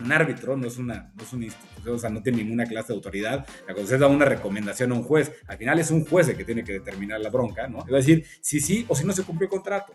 [0.00, 2.88] un árbitro, no es, una, no es un instituto, o sea, no tiene ninguna clase
[2.88, 3.46] de autoridad.
[3.66, 5.32] La Conducef da una recomendación a un juez.
[5.46, 7.80] Al final es un juez el que tiene que determinar la bronca, ¿no?
[7.80, 9.94] a decir si sí o si no se cumplió el contrato.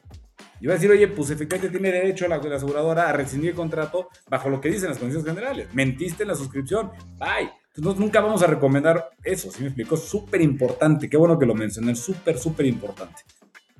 [0.61, 4.09] Y va a decir, oye, pues efectivamente tiene derecho la, aseguradora a rescindir el contrato
[4.29, 5.67] bajo lo que dicen las condiciones generales.
[5.73, 6.91] Mentiste en la suscripción.
[7.17, 7.51] Bye.
[7.75, 9.97] Entonces, nunca vamos a recomendar eso, ¿sí me explico?
[9.97, 11.09] Súper importante.
[11.09, 11.95] Qué bueno que lo mencioné.
[11.95, 13.23] Súper, súper importante.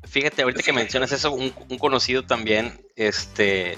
[0.04, 3.78] Fíjate, ahorita que mencionas eso, un, conocido también, este,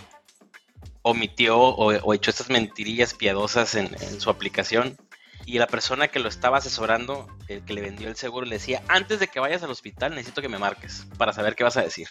[1.01, 3.89] omitió o, echó estas mentirillas piadosas en,
[4.21, 4.97] su aplicación
[5.45, 8.81] y la persona que lo estaba asesorando, el que le vendió el seguro, le decía,
[8.87, 11.81] antes de que vayas al hospital necesito que me marques para saber qué vas a
[11.81, 12.07] decir.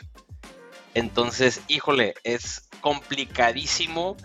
[0.95, 4.17] Entonces, híjole, es complicadísimo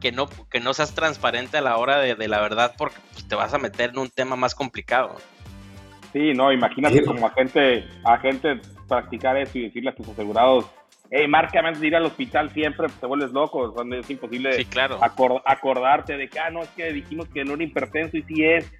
[0.00, 3.34] que no, que no seas transparente a la hora de, la verdad porque pues, te
[3.34, 5.16] vas a meter en un tema más complicado.
[6.12, 10.66] Sí, no, imagínate como agente, agente practicar eso y decirle a tus asegurados,
[11.10, 14.66] hey, márcame antes de ir al hospital siempre, pues, te vuelves loco, es imposible
[15.44, 18.70] acordarte de que, ah, no, es que dijimos que no era hipertenso y sí es.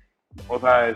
[0.49, 0.93] O sea,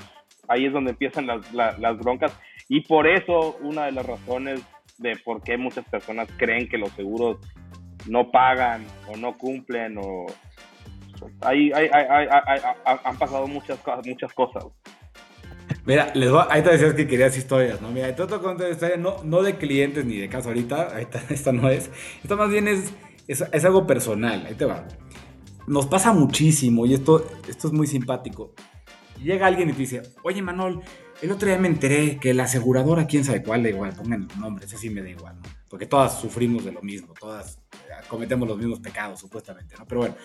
[0.48, 2.36] ahí es donde empiezan las, las broncas.
[2.68, 4.60] Y por eso, una de las razones
[4.98, 7.38] de por qué muchas personas creen que los seguros
[8.06, 10.26] no pagan o no cumplen o
[11.40, 14.64] hay, han pasado muchas muchas cosas
[15.86, 17.90] Mira, les voy, ahí te decías que querías historias, ¿no?
[17.90, 21.68] Mira, te contar historia no, no de clientes ni de caso ahorita, ahorita esta no
[21.68, 21.90] es,
[22.22, 22.92] esto más bien es,
[23.28, 24.84] es, es, algo personal, ahí te va.
[25.68, 28.52] Nos pasa muchísimo y esto, esto es muy simpático.
[29.22, 30.82] Llega alguien y te dice, oye Manol,
[31.22, 34.40] el otro día me enteré que la aseguradora, quién sabe cuál, da igual, pongan el
[34.40, 35.48] nombre, ese sí me da igual, ¿no?
[35.68, 39.86] Porque todas sufrimos de lo mismo, todas eh, cometemos los mismos pecados, supuestamente, ¿no?
[39.86, 40.16] Pero bueno,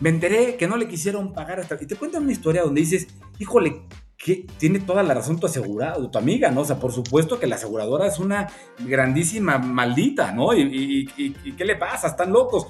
[0.00, 1.76] me enteré que no le quisieron pagar hasta...
[1.80, 3.08] Y te cuentan una historia donde dices,
[3.38, 3.82] híjole,
[4.16, 6.62] que tiene toda la razón tu asegurado, tu amiga, ¿no?
[6.62, 8.48] O sea, por supuesto que la aseguradora es una
[8.80, 10.54] grandísima maldita, ¿no?
[10.54, 12.08] ¿Y, y qué le pasa?
[12.08, 12.66] Están locos.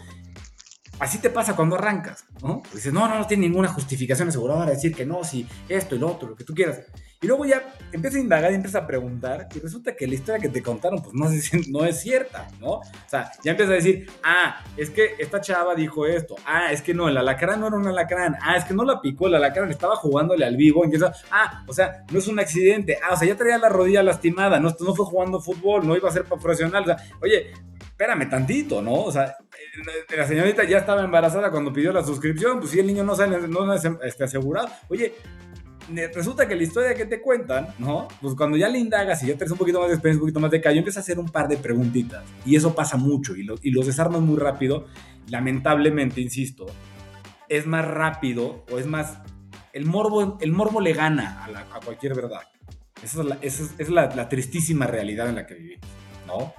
[0.98, 2.62] Así te pasa cuando arrancas, ¿no?
[2.74, 6.10] Dices, no, no, no tiene ninguna justificación aseguradora decir que no, si esto y lo
[6.10, 6.80] otro, lo que tú quieras.
[7.20, 10.40] Y luego ya empieza a indagar y empieza a preguntar y resulta que la historia
[10.40, 11.14] que te contaron pues
[11.68, 12.74] no es, cierta, ¿no?
[12.74, 16.80] O sea, ya empieza a decir, ah, es que esta chava dijo esto, ah, es
[16.80, 19.34] que no, el alacrán no era un alacrán, ah, es que no la picó, el
[19.34, 23.16] alacrán estaba jugándole al vivo, empieza, ah, o sea, no es un accidente, ah, o
[23.16, 26.24] sea, ya traía la rodilla lastimada, no, no fue jugando fútbol, no iba a ser
[26.24, 27.50] profesional, o sea, oye,
[27.98, 28.94] espérame tantito, ¿no?
[28.94, 32.86] O sea, eh, la señorita ya estaba embarazada cuando pidió la suscripción, pues si el
[32.86, 35.16] niño no sale, no es este, asegurado, oye,
[36.14, 38.08] resulta que la historia que te cuentan, ¿no?
[38.20, 40.40] Pues cuando ya le indagas y ya tienes un poquito más de experiencia, un poquito
[40.40, 42.24] más de callo, empiezas a hacer un par de preguntitas.
[42.44, 44.86] Y eso pasa mucho y, y los desarmas muy rápido.
[45.28, 46.66] Lamentablemente, insisto,
[47.48, 49.18] es más rápido o es más
[49.72, 52.42] el morbo, el morbo le gana a, cualquier verdad.
[53.02, 55.86] Esa es, la, la, tristísima realidad en la que vivimos,
[56.26, 56.52] ¿no?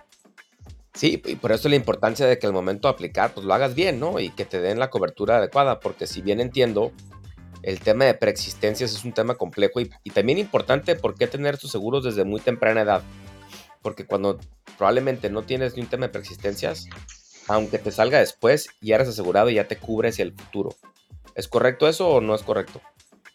[0.94, 3.76] Sí, y por eso la importancia de que al momento de aplicar, pues lo hagas
[3.76, 4.20] bien, ¿no?
[4.20, 6.92] Y que te den la cobertura adecuada, porque si bien entiendo,
[7.64, 11.58] el tema de preexistencias es un tema complejo y, y también importante por qué tener
[11.58, 13.04] tus seguros desde muy temprana edad.
[13.82, 14.40] Porque cuando
[14.78, 16.88] probablemente no tienes ni un tema de preexistencias,
[17.48, 20.70] aunque te salga después, ya eres asegurado y ya te cubre hacia el futuro.
[21.36, 22.82] ¿Es correcto eso o no es correcto?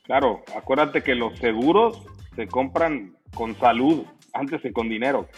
[0.05, 2.03] Claro, acuérdate que los seguros
[2.37, 5.29] se compran con salud antes que con dinero.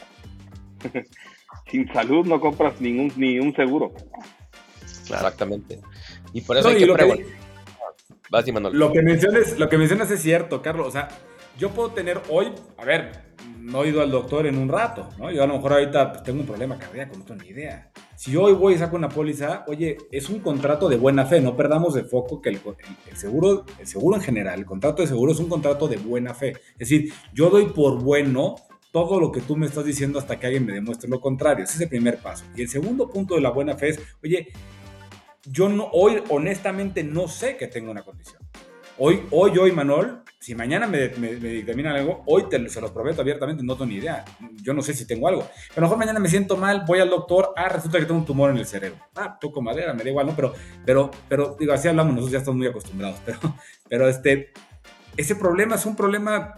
[1.71, 3.93] Sin salud no compras ningún ni un seguro.
[4.83, 5.81] Exactamente.
[6.33, 7.46] Y por eso hay que preguntar.
[8.73, 10.89] Lo que mencionas, lo que mencionas es cierto, Carlos.
[10.89, 11.09] O sea,
[11.59, 13.27] yo puedo tener hoy, a ver,
[13.61, 15.31] no he ido al doctor en un rato, ¿no?
[15.31, 17.91] Yo a lo mejor ahorita pues, tengo un problema cardíaco, no tengo ni idea.
[18.15, 21.57] Si hoy voy y saco una póliza, oye, es un contrato de buena fe, no
[21.57, 22.61] perdamos de foco que el,
[23.15, 26.51] seguro, el seguro en general, el contrato de seguro es un contrato de buena fe.
[26.73, 28.57] Es decir, yo doy por bueno
[28.93, 31.65] todo lo que tú me estás diciendo hasta que alguien me demuestre lo contrario.
[31.65, 32.45] Ese es el primer paso.
[32.55, 34.49] Y el segundo punto de la buena fe es, oye,
[35.47, 38.43] yo no, hoy honestamente no sé que tengo una condición.
[38.99, 43.21] Hoy, hoy, hoy, Manuel, si mañana me, me, dictaminan algo, hoy te, se los prometo
[43.21, 44.25] abiertamente, no tengo ni idea.
[44.63, 45.43] Yo no sé si tengo algo.
[45.43, 48.25] A lo mejor mañana me siento mal, voy al doctor, ah, resulta que tengo un
[48.25, 48.99] tumor en el cerebro.
[49.15, 50.35] Ah, toco madera, me da igual, ¿no?
[50.35, 50.55] Pero,
[50.87, 53.21] pero, pero, digo, así hablamos, nosotros ya estamos muy acostumbrados.
[53.27, 53.39] Pero,
[53.89, 54.53] pero este,
[55.17, 56.55] ese problema es un problema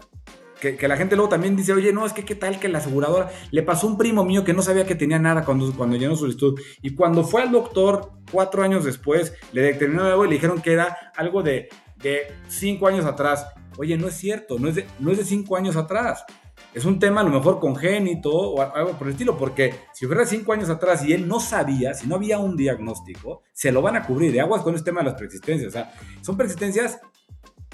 [0.59, 3.31] que, la gente luego también dice, oye, no, es que qué tal que la aseguradora
[3.51, 6.21] le pasó un primo mío que no sabía que tenía nada cuando, cuando llenó su
[6.21, 6.59] solicitud.
[6.81, 10.73] Y cuando fue al doctor cuatro años después, le determinó algo y le dijeron que
[10.73, 11.69] era algo de,
[12.01, 13.47] de cinco años atrás.
[13.77, 16.25] Oye, no es cierto, no es, de, no es de cinco años atrás.
[16.73, 20.25] Es un tema a lo mejor congénito o algo por el estilo, porque si fuera
[20.25, 23.95] cinco años atrás y él no sabía, si no había un diagnóstico, se lo van
[23.95, 24.31] a cubrir.
[24.31, 25.73] De aguas con este tema de las persistencias.
[26.21, 26.99] Son persistencias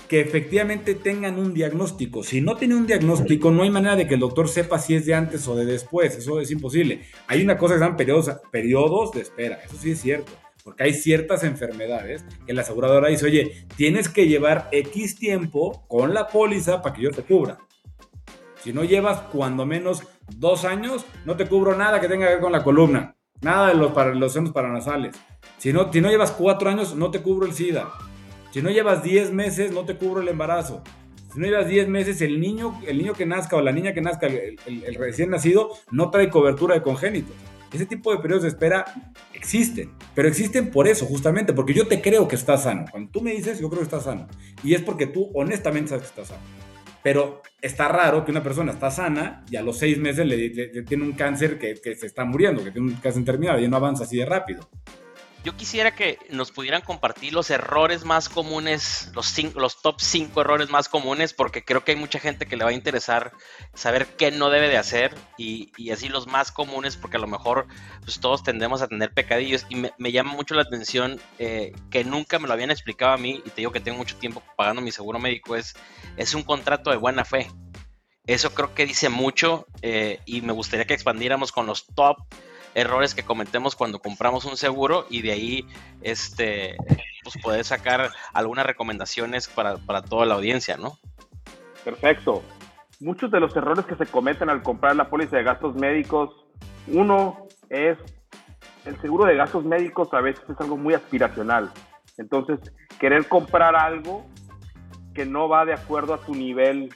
[0.08, 2.24] que efectivamente tengan un diagnóstico.
[2.24, 5.06] Si no tiene un diagnóstico, no hay manera de que el doctor sepa si es
[5.06, 6.15] de antes o de después.
[6.15, 7.02] Eso es imposible.
[7.28, 9.60] Hay una cosa que se periodos, periodos de espera.
[9.65, 10.32] Eso sí es cierto.
[10.63, 16.13] Porque hay ciertas enfermedades que la aseguradora dice, oye, tienes que llevar X tiempo con
[16.13, 17.60] la póliza para que yo te cubra.
[18.63, 20.02] Si no llevas cuando menos
[20.38, 23.15] dos años, no te cubro nada que tenga que ver con la columna.
[23.41, 25.15] Nada de los, para, los senos paranasales.
[25.60, 27.91] Si no, si no llevas cuatro años, no te cubro el SIDA.
[28.56, 30.82] Si no llevas 10 meses, no te cubro el embarazo.
[31.34, 34.00] Si no llevas 10 meses, el niño, el niño que nazca o la niña que
[34.00, 37.36] nazca, el, recién nacido, no trae cobertura de congénitos.
[37.74, 38.86] Ese tipo de periodos de espera
[39.34, 42.86] existen, pero existen por eso, justamente, porque yo te creo que estás sano.
[42.89, 44.26] Cuando tú me dices, yo creo que estás sano.
[44.63, 46.41] Y es porque tú honestamente sabes que estás sano.
[47.04, 51.04] Pero está raro que una persona está sana y a los seis meses le, tiene
[51.04, 54.06] un cáncer que, que, se está muriendo, que tiene un cáncer terminal y no avanza
[54.06, 54.70] así de rápido.
[55.46, 60.72] Yo quisiera que nos pudieran compartir los errores más comunes, los, los top 5 errores
[60.72, 63.32] más comunes, porque creo que hay mucha gente que le va a interesar
[63.76, 67.68] saber qué no debe de hacer y, así los más comunes, porque a lo mejor
[68.04, 72.40] pues, todos tendemos a tener pecadillos y me, llama mucho la atención eh, que nunca
[72.40, 74.92] me lo habían explicado a mí y te digo que tengo mucho tiempo pagando mi
[74.92, 75.76] seguro médico, es,
[76.18, 77.52] es un contrato de buena fe.
[78.26, 82.18] Eso creo que dice mucho eh, y me gustaría que expandiéramos con los top
[82.76, 85.68] errores que cometemos cuando compramos un seguro y de ahí
[86.02, 86.76] este,
[87.24, 91.00] pues poder sacar algunas recomendaciones para, toda la audiencia, ¿no?
[91.84, 92.44] Perfecto.
[93.00, 96.46] Muchos de los errores que se cometen al comprar la póliza de gastos médicos,
[96.88, 97.98] uno es
[98.86, 101.72] el seguro de gastos médicos a veces es algo muy aspiracional.
[102.18, 102.60] Entonces,
[103.00, 104.26] querer comprar algo
[105.14, 106.94] que no va de acuerdo a tu nivel,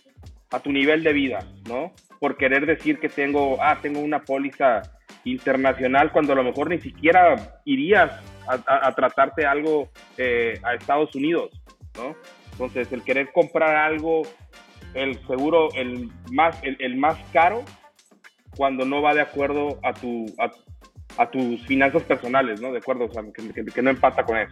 [0.51, 1.91] a tu nivel de vida, ¿no?
[2.19, 4.83] Por querer decir que tengo, ah, tengo una póliza
[5.31, 8.11] internacional cuando a lo mejor ni siquiera irías
[8.47, 11.51] a, tratarte algo eh, a Estados Unidos,
[11.95, 12.15] ¿no?
[12.53, 14.23] Entonces, el querer comprar algo,
[14.93, 17.63] el seguro, el más, el, más caro,
[18.57, 20.25] cuando no va de acuerdo a, tu,
[21.17, 22.71] a, tus finanzas personales, ¿no?
[22.71, 24.51] De acuerdo, o sea, que, no empata con eso.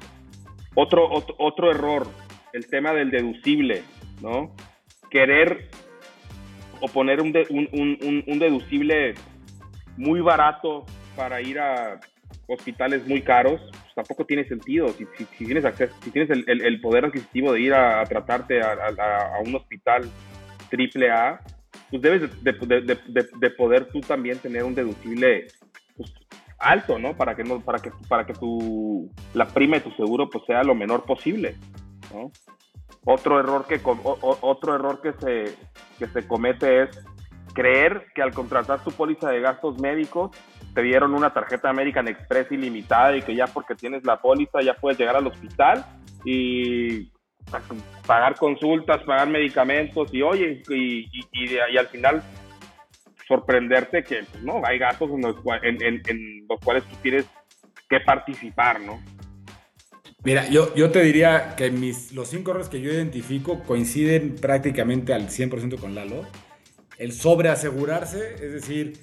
[0.75, 1.09] Otro,
[1.39, 2.07] otro, error,
[2.53, 3.83] el tema del deducible,
[4.21, 4.55] ¿no?
[5.09, 5.69] Querer
[6.79, 9.15] o poner un, un, un deducible
[9.97, 11.99] muy barato para ir a
[12.47, 14.89] hospitales muy caros, pues tampoco tiene sentido.
[14.89, 15.05] Si,
[15.45, 20.09] tienes acceso, si tienes el, poder adquisitivo de ir a, tratarte a, un hospital
[20.69, 21.41] triple A,
[21.89, 25.47] pues debes de, poder tú también tener un deducible
[25.95, 26.13] pues,
[26.59, 27.15] alto, ¿no?
[27.15, 30.63] Para que no, para que, para que tu, la prima de tu seguro pues sea
[30.63, 31.55] lo menor posible,
[33.05, 35.55] Otro error que, otro error que se,
[35.97, 37.05] que se comete es
[37.57, 40.29] creer que al contratar tu póliza de gastos médicos
[40.75, 44.75] te dieron una tarjeta American Express ilimitada y que ya porque tienes la póliza ya
[44.75, 45.83] puedes llegar al hospital
[46.23, 47.11] y
[48.05, 52.21] pagar consultas, pagar medicamentos y oye, y, al final
[53.27, 57.25] sorprenderte que pues, no hay gastos en los, en, los cuales tú tienes
[57.89, 59.01] que participar, ¿no?
[60.23, 65.13] Mira, yo, yo te diría que mis, los cinco errores que yo identifico coinciden prácticamente
[65.13, 66.23] al 100% con Lalo.
[66.97, 68.99] El sobreasegurarse, es decir,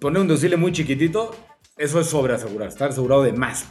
[0.00, 1.34] poner un deducible muy chiquitito,
[1.76, 3.66] eso es sobreasegurar, estar asegurado de más.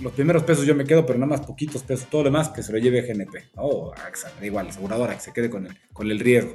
[0.00, 2.62] los primeros pesos yo me quedo, pero nada más poquitos pesos, todo lo demás que
[2.62, 6.10] se lo lleve GNP, o AXA, da igual, aseguradora, que se quede con el, con
[6.10, 6.54] el riesgo.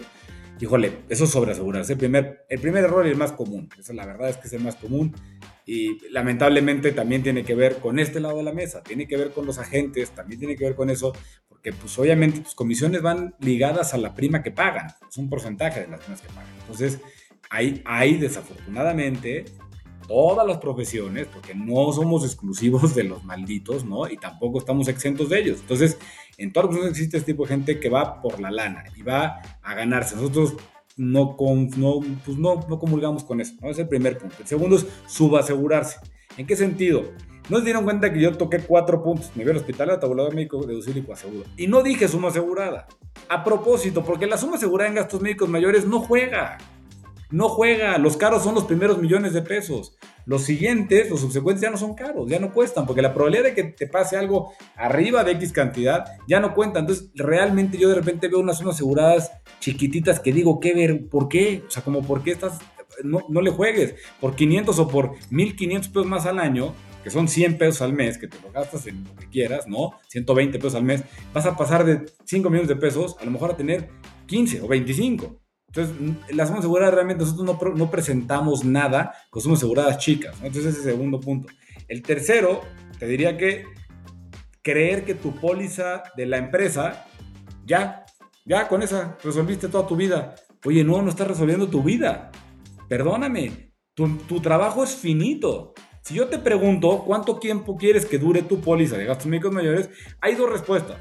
[0.60, 1.94] Híjole, eso es sobreasegurarse.
[1.94, 4.54] El primer, el primer error y el más común, eso la verdad es que es
[4.54, 5.16] el más común
[5.66, 9.32] y lamentablemente también tiene que ver con este lado de la mesa, tiene que ver
[9.32, 11.14] con los agentes, también tiene que ver con eso,
[11.68, 15.82] porque pues obviamente tus comisiones van ligadas a la prima que pagan, es un porcentaje
[15.82, 16.54] de las primas que pagan.
[16.62, 17.00] Entonces,
[17.50, 19.46] hay, hay desafortunadamente
[20.08, 24.10] todas las profesiones, porque no somos exclusivos de los malditos, ¿no?
[24.10, 25.60] Y tampoco estamos exentos de ellos.
[25.60, 25.98] Entonces,
[26.38, 29.02] en todas las profesiones existe este tipo de gente que va por la lana y
[29.02, 30.16] va a ganarse.
[30.16, 30.56] Nosotros
[30.96, 33.56] no, con, no, pues no, no comulgamos con eso.
[33.62, 33.70] ¿no?
[33.70, 34.38] Es el primer punto.
[34.40, 36.00] El segundo es subasegurarse.
[36.38, 37.12] ¿En qué sentido?
[37.50, 41.04] No se dieron cuenta que yo toqué cuatro puntos: nivel hospitalario, tabulador médico, deducible y
[41.04, 41.46] coaseguro.
[41.56, 42.88] Y no dije suma asegurada.
[43.30, 46.58] A propósito, porque la suma asegurada en gastos médicos mayores no juega.
[47.30, 47.98] No juega.
[47.98, 49.98] Los caros son los primeros millones de pesos.
[50.26, 53.54] Los siguientes, los subsecuentes ya no son caros, ya no cuestan, porque la probabilidad de
[53.54, 56.80] que te pase algo arriba de X cantidad ya no cuenta.
[56.80, 61.08] Entonces, realmente yo de repente veo unas sumas aseguradas chiquititas que digo, ¿qué ver?
[61.08, 61.64] ¿Por qué?
[61.66, 62.60] O sea, como, ¿por qué estás?
[63.04, 66.74] No, no le juegues por 500 o por 1500 pesos más al año,
[67.08, 69.94] que son 100 pesos al mes, que te lo gastas en lo que quieras, ¿no?
[70.10, 73.52] 120 pesos al mes, vas a pasar de 5 millones de pesos a lo mejor
[73.52, 73.88] a tener
[74.26, 75.40] 15 o 25.
[75.68, 75.96] Entonces,
[76.36, 80.36] las sumas aseguradas realmente nosotros no, no, presentamos nada con sumas aseguradas chicas.
[80.44, 81.48] Entonces, ese es el segundo punto.
[81.88, 82.62] El tercero,
[83.00, 83.64] te diría que
[84.62, 87.06] creer que tu póliza de la empresa,
[87.66, 88.04] ya,
[88.46, 90.36] ya con esa resolviste toda tu vida.
[90.66, 92.32] Oye, no, no estás resolviendo tu vida.
[92.90, 95.74] Perdóname, tu, tu trabajo es finito.
[96.08, 99.90] Si yo te pregunto cuánto tiempo quieres que dure tu póliza de gastos médicos mayores,
[100.22, 100.96] hay dos respuestas.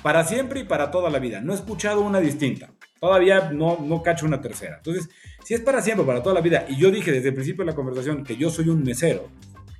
[0.00, 1.40] Para siempre y para toda la vida.
[1.40, 2.72] No he escuchado una distinta.
[3.00, 4.76] Todavía no, no cacho una tercera.
[4.76, 5.08] Entonces,
[5.44, 7.72] si es para siempre, para toda la vida, y yo dije desde el principio de
[7.72, 9.28] la conversación que yo soy un mesero,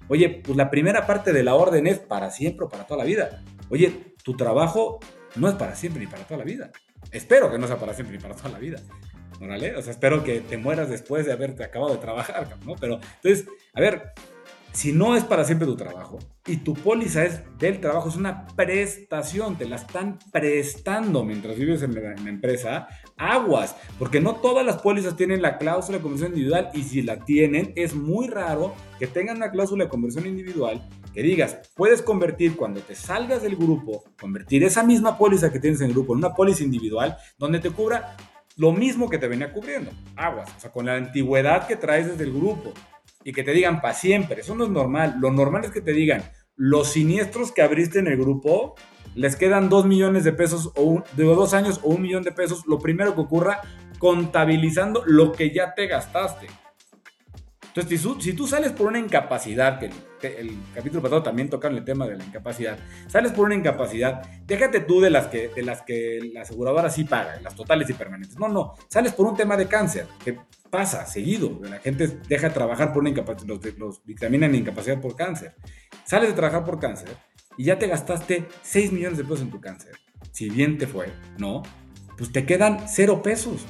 [0.08, 3.04] oye, pues la primera parte de la orden es para siempre o para toda la
[3.04, 3.44] vida.
[3.70, 4.98] Oye, tu trabajo
[5.37, 6.72] no es para siempre ni para toda la vida.
[7.12, 8.80] Espero que no sea para siempre ni para toda la vida.
[9.40, 9.76] ¿Órale?
[9.76, 12.74] O sea, espero que te mueras después de haberte acabado de trabajar, ¿no?
[12.74, 14.12] Pero, entonces, a ver,
[14.74, 18.48] si no es para siempre tu trabajo y tu póliza es del trabajo, es una
[18.48, 24.82] prestación, te la están prestando mientras vives en la, empresa, aguas, porque no todas las
[24.82, 29.06] pólizas tienen la cláusula de conversión individual y si la tienen, es muy raro que
[29.06, 34.02] tengan una cláusula de conversión individual que digas, puedes convertir cuando te salgas del grupo,
[34.20, 37.70] convertir esa misma póliza que tienes en el grupo en una póliza individual donde te
[37.70, 38.16] cubra
[38.56, 42.24] lo mismo que te venía cubriendo, aguas, o sea, con la antigüedad que traes desde
[42.24, 42.72] el grupo
[43.24, 44.42] y que te digan para siempre.
[44.42, 45.16] Eso no es normal.
[45.18, 46.22] Lo normal es que te digan,
[46.56, 48.74] los siniestros que abriste en el grupo,
[49.14, 52.66] les quedan dos millones de pesos o de dos años o un millón de pesos.
[52.66, 53.60] Lo primero que ocurra,
[53.98, 56.46] contabilizando lo que ya te gastaste.
[57.74, 59.90] Entonces, si, tú sales por una incapacidad, que
[60.22, 64.78] el, capítulo pasado también tocaron el tema de la incapacidad, sales por una incapacidad, déjate
[64.78, 68.38] tú de las que, de las que la aseguradora sí paga, las totales y permanentes.
[68.38, 70.06] No, no, sales por un tema de cáncer,
[70.74, 71.60] pasa seguido.
[71.62, 75.54] La gente deja de trabajar por una incapacidad, los, los dictaminan incapacidad por cáncer.
[76.04, 77.16] Sales de trabajar por cáncer
[77.56, 79.92] y ya te gastaste 6 millones de pesos en tu cáncer.
[80.32, 81.62] Si bien te fue, ¿no?
[82.18, 83.64] Pues te quedan cero pesos.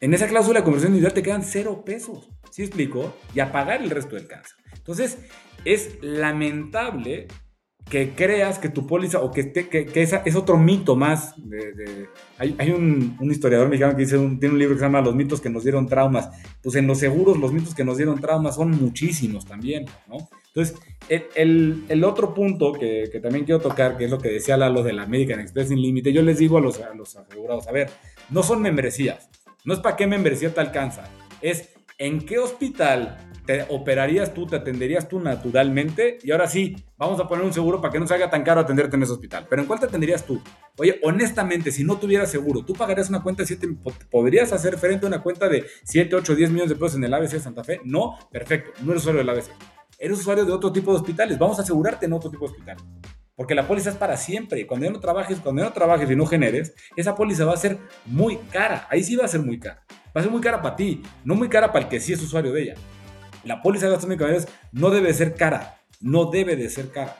[0.00, 2.28] En esa cláusula de conversión individual te quedan cero pesos.
[2.50, 3.14] ¿Sí explico?
[3.32, 4.56] Y a pagar el resto del cáncer.
[4.74, 5.18] Entonces,
[5.64, 7.28] es lamentable
[7.90, 11.34] que creas que tu póliza o que, que, esa es otro mito más.
[11.36, 15.40] De, hay, un, historiador mexicano que dice tiene un libro que se llama Los mitos
[15.40, 16.30] que nos dieron traumas.
[16.62, 20.28] Pues en los seguros los mitos que nos dieron traumas son muchísimos también, ¿no?
[20.46, 20.76] Entonces,
[21.08, 24.82] el, el, otro punto que, que, también quiero tocar, que es lo que decía Lalo
[24.82, 27.72] de la American Express sin límite, yo les digo a los, a los asegurados, a
[27.72, 27.90] ver,
[28.30, 29.30] no son membresías,
[29.64, 31.08] no es para qué membresía te alcanza,
[31.40, 36.18] es ¿en qué hospital te operarías tú, te atenderías tú naturalmente?
[36.22, 38.94] Y ahora sí, vamos a poner un seguro para que no salga tan caro atenderte
[38.94, 39.48] en ese hospital.
[39.50, 40.40] Pero ¿en cuál te atenderías tú?
[40.78, 43.68] Oye, honestamente, si no tuvieras seguro, ¿tú pagarías una cuenta de 7,
[44.08, 47.12] podrías hacer frente a una cuenta de 7, 8, 10 millones de pesos en el
[47.12, 47.80] ABC de Santa Fe?
[47.82, 49.50] No, perfecto, no eres usuario del ABC.
[49.98, 51.36] Eres usuario de otro tipo de hospitales.
[51.36, 52.76] Vamos a asegurarte en otro tipo de hospital.
[53.34, 54.64] Porque la póliza es para siempre.
[54.64, 57.78] Cuando no trabajes, cuando ya no trabajes y no generes, esa póliza va a ser
[58.06, 58.86] muy cara.
[58.90, 59.82] Ahí sí va a ser muy cara.
[60.16, 62.22] Va a ser muy cara para ti, no muy cara para el que sí es
[62.22, 62.74] usuario de ella.
[63.44, 67.16] La póliza de gastos médicos no debe de ser cara, no debe de ser cara.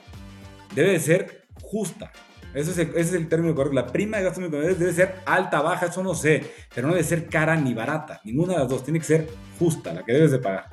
[0.74, 2.12] Debe de ser justa.
[2.52, 3.74] Ese es, el, término correcto.
[3.74, 7.04] La prima de gastos médicos debe ser alta, baja, eso no sé, pero no debe
[7.04, 8.20] ser cara ni barata.
[8.24, 8.84] Ninguna de las dos.
[8.84, 10.68] Tiene que ser justa, la que debes de pagar.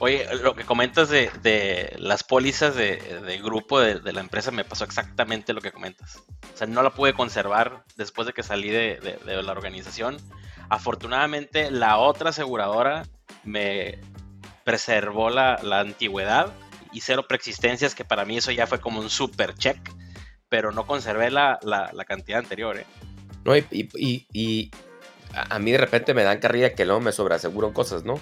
[0.00, 5.52] Oye, lo que comentas de, las pólizas de, grupo de, la empresa me pasó exactamente
[5.52, 6.18] lo que comentas.
[6.54, 10.16] O sea, no la pude conservar después de que salí de, la organización.
[10.68, 13.06] Afortunadamente, la otra aseguradora
[13.42, 13.98] me
[14.68, 16.52] preservó la, antigüedad
[16.92, 19.78] y cero preexistencias, que para mí eso ya fue como un super check,
[20.50, 21.58] pero no conservé la,
[22.06, 22.76] cantidad anterior.
[22.76, 22.84] ¿eh?
[23.46, 24.70] No, y,
[25.32, 28.20] a mí de repente me dan carrilla que no me sobreaseguro cosas, ¿no?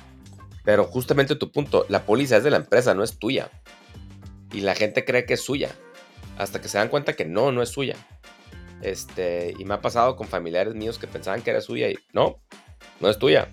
[0.63, 3.51] Pero justamente tu punto, la póliza es de la empresa, no es tuya.
[4.53, 5.73] Y la gente cree que es suya.
[6.39, 7.97] Hasta que se dan cuenta que no, no es suya.
[8.83, 12.41] Este, y me ha pasado con familiares míos que pensaban que era suya y no,
[13.01, 13.49] no es tuya.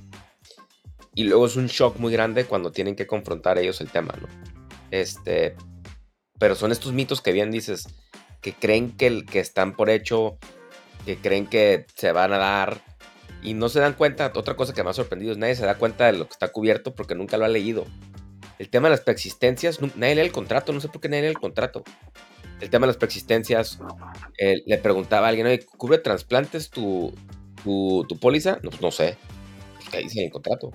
[1.16, 4.28] Y luego es un shock muy grande cuando tienen que confrontar ellos el tema, ¿no?
[4.92, 5.56] Este,
[6.40, 7.88] pero son estos mitos que bien dices,
[8.42, 10.38] que creen que, que están por hecho,
[11.06, 12.82] que creen que se van a dar,
[13.44, 15.78] y no se dan cuenta, otra cosa que me ha sorprendido es nadie se da
[15.78, 17.86] cuenta de lo que está cubierto porque nunca lo ha leído.
[18.58, 21.30] El tema de las preexistencias, nadie lee el contrato, no sé por qué nadie lee
[21.30, 21.84] el contrato.
[22.62, 23.80] El tema de las preexistencias,
[24.40, 27.14] eh, le preguntaba a alguien, oye, ¿cubre trasplantes tu,
[27.64, 28.60] tu, póliza?
[28.64, 29.18] No, pues no sé,
[29.76, 30.72] pues que dice en el contrato.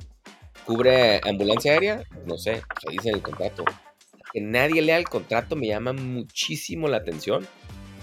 [0.68, 2.04] ¿Cubre ambulancia aérea?
[2.26, 3.64] No sé, pues dice en el contrato.
[4.34, 7.46] Que nadie lea el contrato me llama muchísimo la atención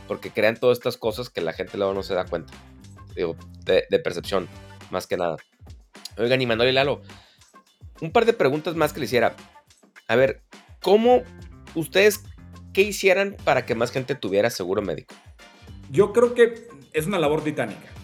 [0.07, 2.55] porque crean todas estas cosas que la gente luego no se da cuenta
[3.15, 3.35] digo,
[3.65, 4.47] de, percepción,
[4.89, 5.37] más que nada.
[6.17, 7.03] Oigan, y Manuel y Lalo,
[8.01, 9.35] un par de preguntas más que le hiciera.
[10.07, 10.41] A ver,
[10.81, 11.21] ¿cómo
[11.75, 12.23] ustedes
[12.73, 15.13] qué hicieran para que más gente tuviera seguro médico?
[15.91, 17.94] Yo creo que es una labor titánica.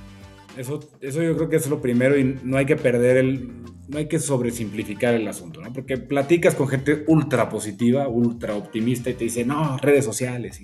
[0.58, 3.98] Eso, eso yo creo que es lo primero y no hay que perder el, no
[3.98, 5.72] hay que sobresimplificar el asunto, ¿no?
[5.74, 10.62] Porque platicas con gente ultra positiva, ultra optimista y te dice, no, redes sociales.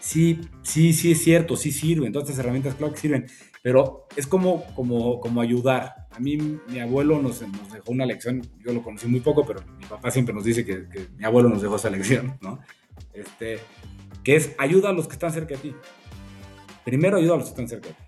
[0.00, 3.26] Sí, sí, sí es cierto, sí sirven, todas estas herramientas claro que sirven,
[3.62, 6.06] pero es como, como, como ayudar.
[6.10, 9.84] A mí mi abuelo nos, dejó una lección, yo lo conocí muy poco, pero mi
[9.86, 12.60] papá siempre nos dice que, mi abuelo nos dejó esa lección, ¿no?
[13.12, 13.58] Este,
[14.24, 15.74] que es ayuda a los que están cerca de ti.
[16.84, 18.05] Primero ayuda a los que están cerca de ti.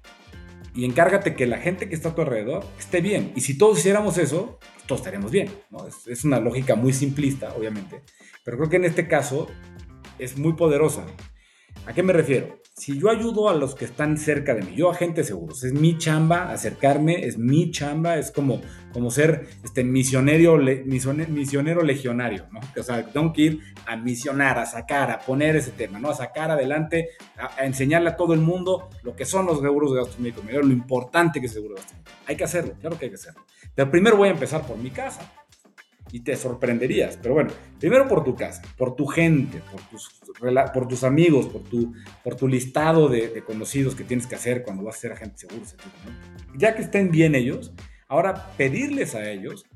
[0.75, 3.33] Y encárgate que la gente que está a tu alrededor esté bien.
[3.35, 5.51] Y si todos hiciéramos eso, pues todos estaríamos bien.
[5.71, 5.87] ¿no?
[5.87, 8.03] Es, es una lógica muy simplista, obviamente.
[8.45, 9.49] Pero creo que en este caso
[10.19, 11.05] es muy poderosa.
[11.87, 12.61] ¿A qué me refiero?
[12.79, 15.99] Si yo ayudo a los que están cerca de mí, yo agente seguros, es mi
[15.99, 18.61] chamba acercarme, es mi chamba, es como,
[18.93, 20.57] como ser este misionero,
[20.87, 22.61] misionero legionario, ¿no?
[22.79, 26.11] O sea, tengo que ir a misionar, a sacar, a poner ese tema, ¿no?
[26.11, 29.99] A sacar adelante, a, enseñarle a todo el mundo lo que son los seguros de
[29.99, 32.15] gastos médicos, lo importante que es el seguro de gastos médicos.
[32.27, 33.45] Hay que hacerlo, claro que hay que hacerlo.
[33.75, 35.29] Pero primero voy a empezar por mi casa
[36.13, 37.19] y te sorprenderías.
[37.21, 41.93] Pero bueno, primero por tu casa, por tu gente, por tus, amigos, por tu,
[42.25, 45.63] por tu listado de, conocidos que tienes que hacer cuando vas a ser agente seguro.
[46.57, 47.73] Ya que estén bien ellos,
[48.09, 49.67] ahora pedirles a ellos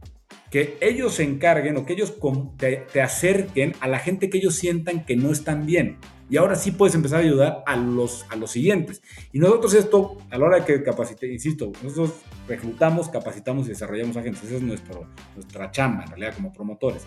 [0.52, 2.14] que ellos se encarguen o que ellos
[2.58, 5.96] te, te acerquen a la gente que ellos sientan que no están bien.
[6.28, 9.00] Y ahora sí puedes empezar a ayudar a los, a los siguientes.
[9.32, 14.44] Y nosotros esto, a la hora que capacite, insisto, nosotros reclutamos, capacitamos y desarrollamos agentes.
[14.44, 17.02] Esa es nuestro, nuestra chamba, en realidad, como promotores.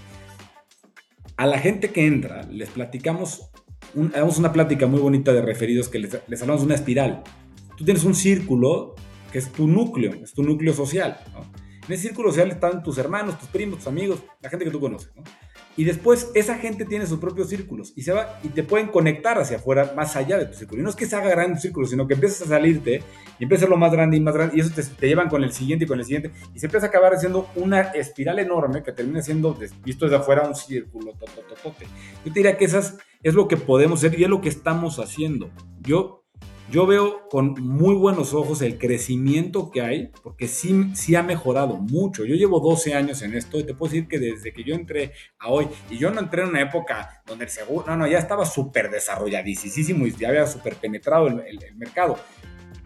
[1.38, 3.52] A la gente que entra, les platicamos,
[3.94, 7.22] damos una plática muy bonita de referidos que les, les hablamos de una espiral.
[7.78, 8.96] Tú tienes un círculo
[9.32, 11.20] que es tu núcleo, es tu núcleo social.
[11.88, 14.80] En ese círculo social están tus hermanos, tus primos, tus amigos, la gente que tú
[14.80, 15.12] conoces.
[15.16, 15.24] ¿no?
[15.78, 19.38] Y después esa gente tiene sus propios círculos y se va y te pueden conectar
[19.38, 20.80] hacia afuera, más allá de tu círculo.
[20.80, 23.04] Y no es que se haga grande tu círculo, sino que empiezas a salirte
[23.40, 24.56] y empieza lo más grande y más grande.
[24.56, 26.32] Y eso te, llevan con el siguiente y con el siguiente.
[26.54, 30.48] Y se empieza a acabar haciendo una espiral enorme que termina siendo, visto desde afuera,
[30.48, 31.12] un círculo.
[31.14, 31.86] Totototote.
[32.24, 35.00] Yo te diría que esas es lo que podemos hacer y es lo que estamos
[35.00, 35.52] haciendo.
[35.82, 36.25] Yo
[36.72, 41.76] yo veo con muy buenos ojos el crecimiento que hay, porque sí, sí ha mejorado
[41.76, 42.26] mucho.
[42.26, 45.12] Yo llevo 12 años en esto y te puedo decir que desde que yo entré
[45.38, 48.18] a hoy, y yo no entré en una época donde el seguro, no, no, ya
[48.18, 52.18] estaba súper desarrolladísimo y ya había súper penetrado el, mercado.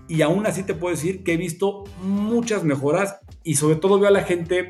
[0.08, 4.10] Y aún así te puedo decir que he visto muchas mejoras y sobre todo veo
[4.10, 4.70] a la gente,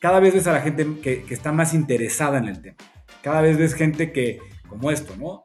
[0.00, 2.76] cada vez ves a la gente que, que está más interesada en el tema.
[3.22, 5.44] Cada vez ves gente que, como esto, ¿no?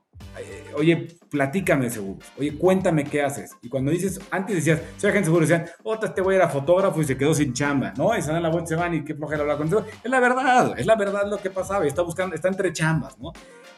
[0.75, 3.51] oye, platícame seguro, oye, cuéntame qué haces.
[3.61, 6.49] Y cuando dices, antes decías, soy agente seguro, decían, otra te voy a ir a
[6.49, 8.17] fotógrafo y se quedó sin chamba, ¿no?
[8.17, 9.85] Y se dan la vuelta, se van y qué flojera hablar con eso.
[10.03, 13.17] Es la verdad, es la verdad lo que pasaba y está buscando, está entre chambas,
[13.19, 13.31] ¿no?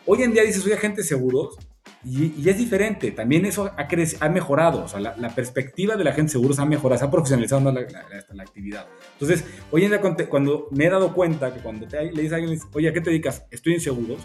[0.05, 1.57] Hoy en día dices, soy agente seguros
[2.03, 3.87] y, es diferente, también eso ha,
[4.19, 7.61] ha mejorado, o sea, la, perspectiva de la gente seguros ha mejorado, se ha profesionalizado
[7.61, 8.87] más la, la, actividad.
[9.13, 12.35] Entonces, hoy en día cuando, me he dado cuenta que cuando te, le dices a
[12.37, 13.45] alguien, oye, ¿a qué te dedicas?
[13.51, 14.17] Estoy en seguros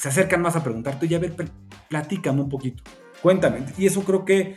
[0.00, 1.34] se acercan más a preguntarte, ya ver,
[1.90, 2.82] platícame un poquito.
[3.20, 3.66] Cuéntame.
[3.76, 4.56] Y eso creo que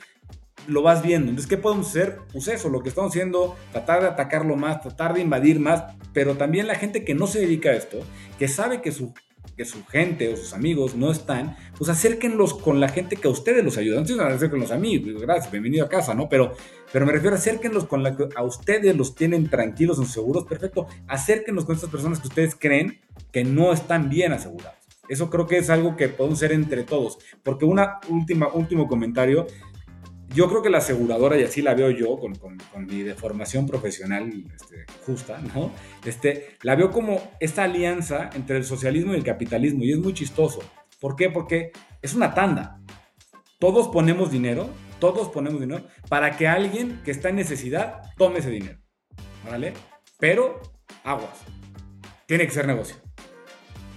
[0.68, 1.28] lo vas viendo.
[1.28, 2.20] Entonces, ¿qué podemos hacer?
[2.32, 5.84] Pues eso, lo que estamos haciendo, tratar de atacarlo más, tratar de invadir más,
[6.14, 8.00] pero también la gente que no se dedica a esto,
[8.40, 9.14] que sabe que su,
[9.58, 13.32] que su gente o sus amigos no están, pues acérquenlos con la gente que a
[13.32, 14.00] ustedes los ayuda.
[14.00, 16.30] No se van con los amigos, gracias, bienvenido a casa, ¿no?
[16.30, 16.56] Pero,
[16.94, 20.46] pero me refiero a acérquenlos con la que a ustedes los tienen tranquilos, en seguros,
[20.46, 20.88] perfecto.
[21.06, 23.02] Acérquenlos con estas personas que ustedes creen
[23.34, 24.83] que no están bien asegurados.
[25.08, 27.18] Eso creo que es algo que podemos hacer entre todos.
[27.44, 29.48] Porque una última, último comentario
[30.34, 32.34] yo creo que la aseguradora, y así la veo yo con,
[32.88, 35.72] mi deformación profesional este, justa, ¿no?
[36.06, 40.14] Este, la veo como esta alianza entre el socialismo y el capitalismo, y es muy
[40.14, 40.62] chistoso.
[41.00, 41.30] ¿Por qué?
[41.30, 42.80] Porque es una tanda.
[43.60, 48.50] Todos ponemos dinero, todos ponemos dinero para que alguien que está en necesidad tome ese
[48.50, 48.80] dinero.
[49.48, 49.74] ¿Vale?
[50.20, 50.62] Pero,
[51.04, 51.38] aguas.
[52.26, 52.96] Tiene que ser negocio.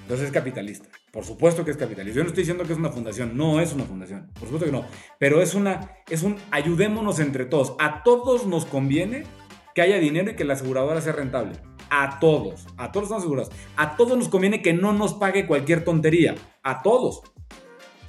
[0.03, 0.96] Entonces es capitalista.
[1.17, 2.19] Por supuesto que es capitalista.
[2.19, 4.71] Yo no estoy diciendo que es una fundación, no es una fundación, por supuesto que
[4.71, 4.85] no.
[5.19, 7.75] Pero es una, es un ayudémonos entre todos.
[7.79, 9.25] A todos nos conviene
[9.75, 11.57] que haya dinero y que la aseguradora sea rentable.
[11.89, 13.51] A todos, a todos estamos asegurados.
[13.79, 16.35] A todos nos conviene que no nos pague cualquier tontería.
[16.63, 17.23] A todos.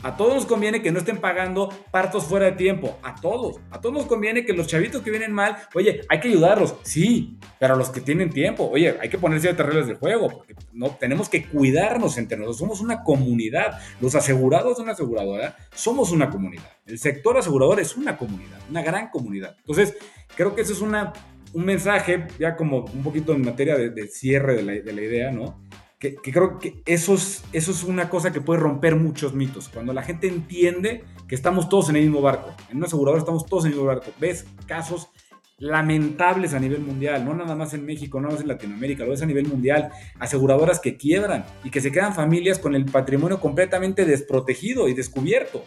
[0.03, 2.97] A todos nos conviene que no estén pagando partos fuera de tiempo.
[3.01, 3.59] A todos.
[3.71, 6.75] A todos nos conviene que los chavitos que vienen mal, oye, hay que ayudarlos.
[6.83, 10.29] Sí, pero los que tienen tiempo, oye, hay que poner ciertas reglas del juego.
[10.29, 12.59] Porque no, tenemos que cuidarnos entre nosotros.
[12.59, 13.79] Somos una comunidad.
[13.99, 16.71] Los asegurados de una aseguradora somos una comunidad.
[16.85, 19.55] El sector asegurador es una comunidad, una gran comunidad.
[19.59, 19.97] Entonces,
[20.35, 21.11] creo que eso es una,
[21.53, 25.66] un mensaje, ya como un poquito en materia de, cierre de la idea, ¿no?
[25.99, 29.69] Que, creo que eso es, eso es una cosa que puede romper muchos mitos.
[29.69, 33.45] Cuando la gente entiende que estamos todos en el mismo barco, en una aseguradora estamos
[33.45, 34.11] todos en el mismo barco.
[34.19, 35.09] Ves casos
[35.59, 39.09] lamentables a nivel mundial, no nada más en México, no nada más en Latinoamérica, lo
[39.09, 39.89] ves a nivel mundial,
[40.19, 45.63] aseguradoras que quiebran y que se quedan familias con el patrimonio completamente desprotegido y descubierto.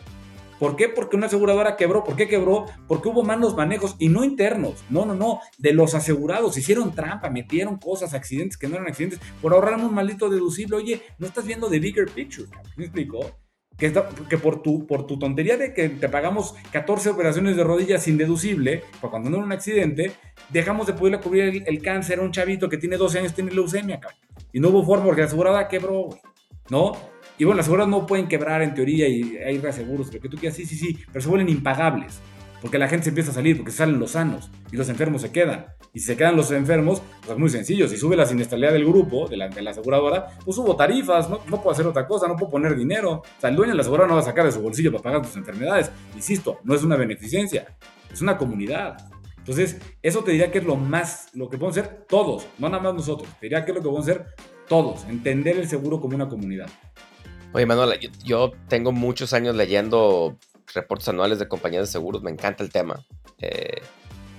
[0.60, 0.90] ¿Por qué?
[0.90, 2.04] Porque una aseguradora quebró.
[2.04, 2.66] ¿Por qué quebró?
[2.86, 4.84] Porque hubo malos manejos y no internos.
[4.90, 5.40] No, no, no.
[5.56, 6.58] De los asegurados.
[6.58, 10.76] Hicieron trampa, metieron cosas, accidentes que no eran accidentes, por ahorrar un maldito deducible.
[10.76, 12.46] Oye, no estás viendo the bigger picture.
[12.76, 13.20] ¿Me explico?
[13.78, 13.88] Que,
[14.36, 14.86] por, tu,
[15.18, 19.46] tontería de que te pagamos 14 operaciones de rodillas sin deducible, para cuando no era
[19.46, 20.12] un accidente,
[20.50, 23.98] dejamos de poderle cubrir el, cáncer a un chavito que tiene 12 años, tiene leucemia,
[23.98, 24.20] cabrón.
[24.52, 26.20] Y no hubo forma porque la aseguradora quebró, güey.
[26.68, 26.92] ¿No?
[27.40, 30.36] Y bueno, las seguras no pueden quebrar en teoría y hay reaseguros, lo que tú
[30.36, 32.20] quieras, sí, sí, sí, pero se vuelven impagables.
[32.60, 35.32] Porque la gente se empieza a salir, porque salen los sanos y los enfermos se
[35.32, 35.64] quedan.
[35.94, 37.88] Y si se quedan los enfermos, pues es muy sencillo.
[37.88, 41.40] Si sube la siniestralidad del grupo, de la, de la aseguradora, pues hubo tarifas, no,
[41.48, 43.22] no, puedo hacer otra cosa, no puedo poner dinero.
[43.22, 45.02] O sea, el dueño de la aseguradora no va a sacar de su bolsillo para
[45.02, 45.90] pagar tus enfermedades.
[46.14, 47.74] Insisto, no es una beneficencia,
[48.12, 48.98] es una comunidad.
[49.38, 52.82] Entonces, eso te diría que es lo más, lo que podemos hacer todos, no nada
[52.82, 53.30] más nosotros.
[53.40, 54.26] Te diría que es lo que podemos hacer
[54.68, 56.68] todos, entender el seguro como una comunidad.
[57.52, 60.38] Oye, Manuel, yo, tengo muchos años leyendo
[60.72, 63.04] reportes anuales de compañías de seguros, me encanta el tema.
[63.38, 63.82] Eh,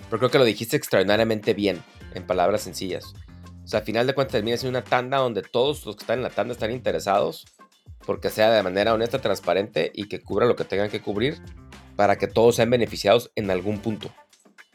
[0.09, 1.83] pero creo que lo dijiste extraordinariamente bien,
[2.13, 3.13] en palabras sencillas.
[3.63, 6.19] O sea, al final de cuentas termina siendo una tanda donde todos los que están
[6.19, 7.45] en la tanda están interesados
[8.05, 11.41] porque sea de manera honesta, transparente y que cubra lo que tengan que cubrir
[11.95, 14.09] para que todos sean beneficiados en algún punto.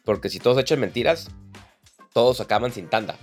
[0.04, 1.28] Porque si todos echan mentiras,
[2.12, 3.16] todos acaban sin tanda.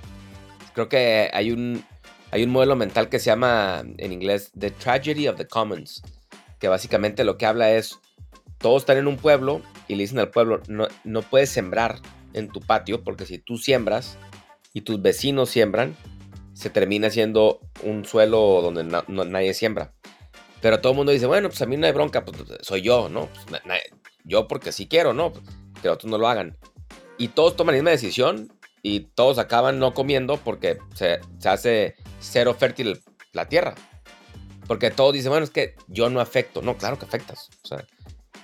[0.74, 1.86] Creo que hay un,
[2.34, 6.02] hay un modelo mental que se llama en inglés The Tragedy of the Commons,
[6.58, 8.00] que básicamente lo que habla es,
[8.58, 12.00] todos están en un pueblo y le dicen al pueblo, no, no puedes sembrar
[12.34, 14.18] en tu patio porque si tú siembras
[14.74, 15.96] y tus vecinos siembran,
[16.54, 19.94] se termina siendo un suelo donde nadie siembra.
[20.60, 23.10] Pero todo el mundo dice, bueno, pues a mí no hay bronca, pues soy yo,
[23.10, 23.30] ¿no?
[23.48, 23.62] Pues,
[24.24, 25.34] yo porque sí quiero, ¿no?
[25.84, 26.58] Que otros no lo hagan.
[27.20, 32.56] Y todos toman la misma decisión y todos acaban no comiendo porque se hace cero
[32.58, 33.02] fértil
[33.34, 33.76] la tierra.
[34.68, 36.62] Porque todos dicen, bueno, es que yo no afecto.
[36.62, 37.50] No, claro que afectas.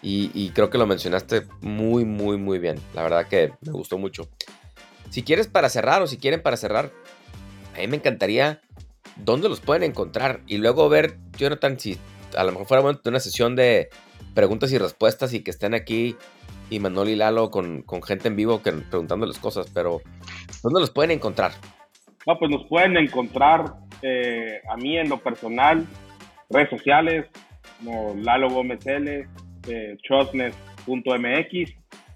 [0.01, 2.79] y, creo que lo mencionaste muy, muy, muy bien.
[2.93, 4.29] La verdad que me gustó mucho.
[5.09, 6.91] Si quieres para cerrar o si quieren para cerrar,
[7.75, 8.61] a mí me encantaría
[9.15, 11.97] dónde los pueden encontrar y luego ver, Jonathan, si
[12.35, 13.89] a lo mejor fuera una sesión de
[14.35, 16.15] preguntas y respuestas y que estén aquí
[16.69, 20.01] y Manuel y Lalo con, gente en vivo que, preguntándoles cosas, pero
[20.61, 21.53] ¿dónde los pueden encontrar?
[22.29, 23.73] No, pues nos pueden encontrar
[24.03, 25.83] eh, a mí en lo personal,
[26.51, 27.25] redes sociales,
[27.79, 29.27] como Lalo Gómez L,
[29.67, 31.71] eh, chosnes.mx,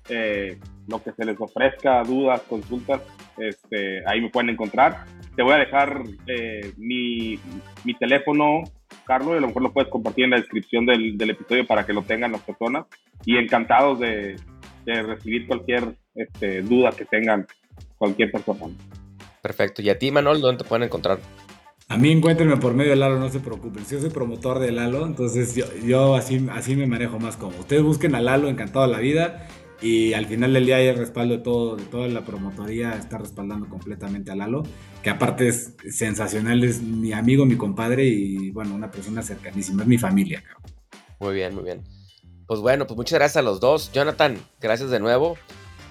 [0.10, 3.02] eh, lo que se les ofrezca, dudas, consultas,
[3.40, 5.04] este, ahí me pueden encontrar.
[5.36, 7.40] Te voy a dejar eh, mi,
[7.84, 8.66] mi, teléfono,
[9.06, 11.88] Carlos, y a lo mejor lo puedes compartir en la descripción del, del episodio para
[11.88, 12.86] que lo tengan las personas.
[13.26, 14.36] Y encantados de,
[14.86, 17.48] de recibir cualquier este, duda que tengan
[17.98, 18.68] cualquier persona.
[19.44, 19.82] Perfecto.
[19.82, 21.20] ¿Y a ti, Manuel, dónde te pueden encontrar?
[21.90, 23.86] A mí encuéntrenme por medio de Lalo, no se preocupen.
[23.86, 27.60] Yo soy promotor de Lalo, entonces yo, yo así, así me manejo más como.
[27.60, 29.48] Ustedes busquen a Lalo, encantado de la vida.
[29.82, 33.18] Y al final del día hay el respaldo de todo, de toda la promotoría, está
[33.18, 34.64] respaldando completamente a Lalo,
[35.02, 39.90] que aparte es sensacional, es mi amigo, mi compadre y bueno, una persona cercanísima, es
[39.90, 40.42] mi familia.
[41.20, 41.84] Muy bien, muy bien.
[42.48, 43.92] Pues bueno, pues muchas gracias a los dos.
[43.92, 45.36] Jonathan, gracias de nuevo.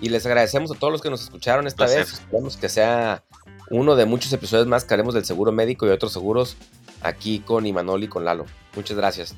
[0.00, 2.14] Y les agradecemos a todos los que nos escucharon esta vez.
[2.14, 3.22] Esperamos que sea
[3.70, 6.56] uno de muchos episodios más que haremos del seguro médico y otros seguros
[7.02, 8.46] aquí con Imanol y con Lalo.
[8.74, 9.34] Muchas gracias.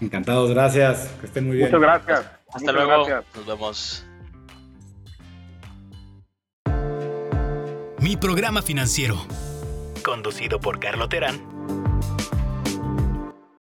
[0.00, 1.08] Encantados, gracias.
[1.20, 1.70] Que estén muy bien.
[1.70, 2.30] Muchas gracias.
[2.52, 3.06] Hasta luego.
[3.08, 4.06] Nos vemos.
[8.00, 9.16] Mi programa financiero.
[10.04, 11.85] Conducido por Carlo Terán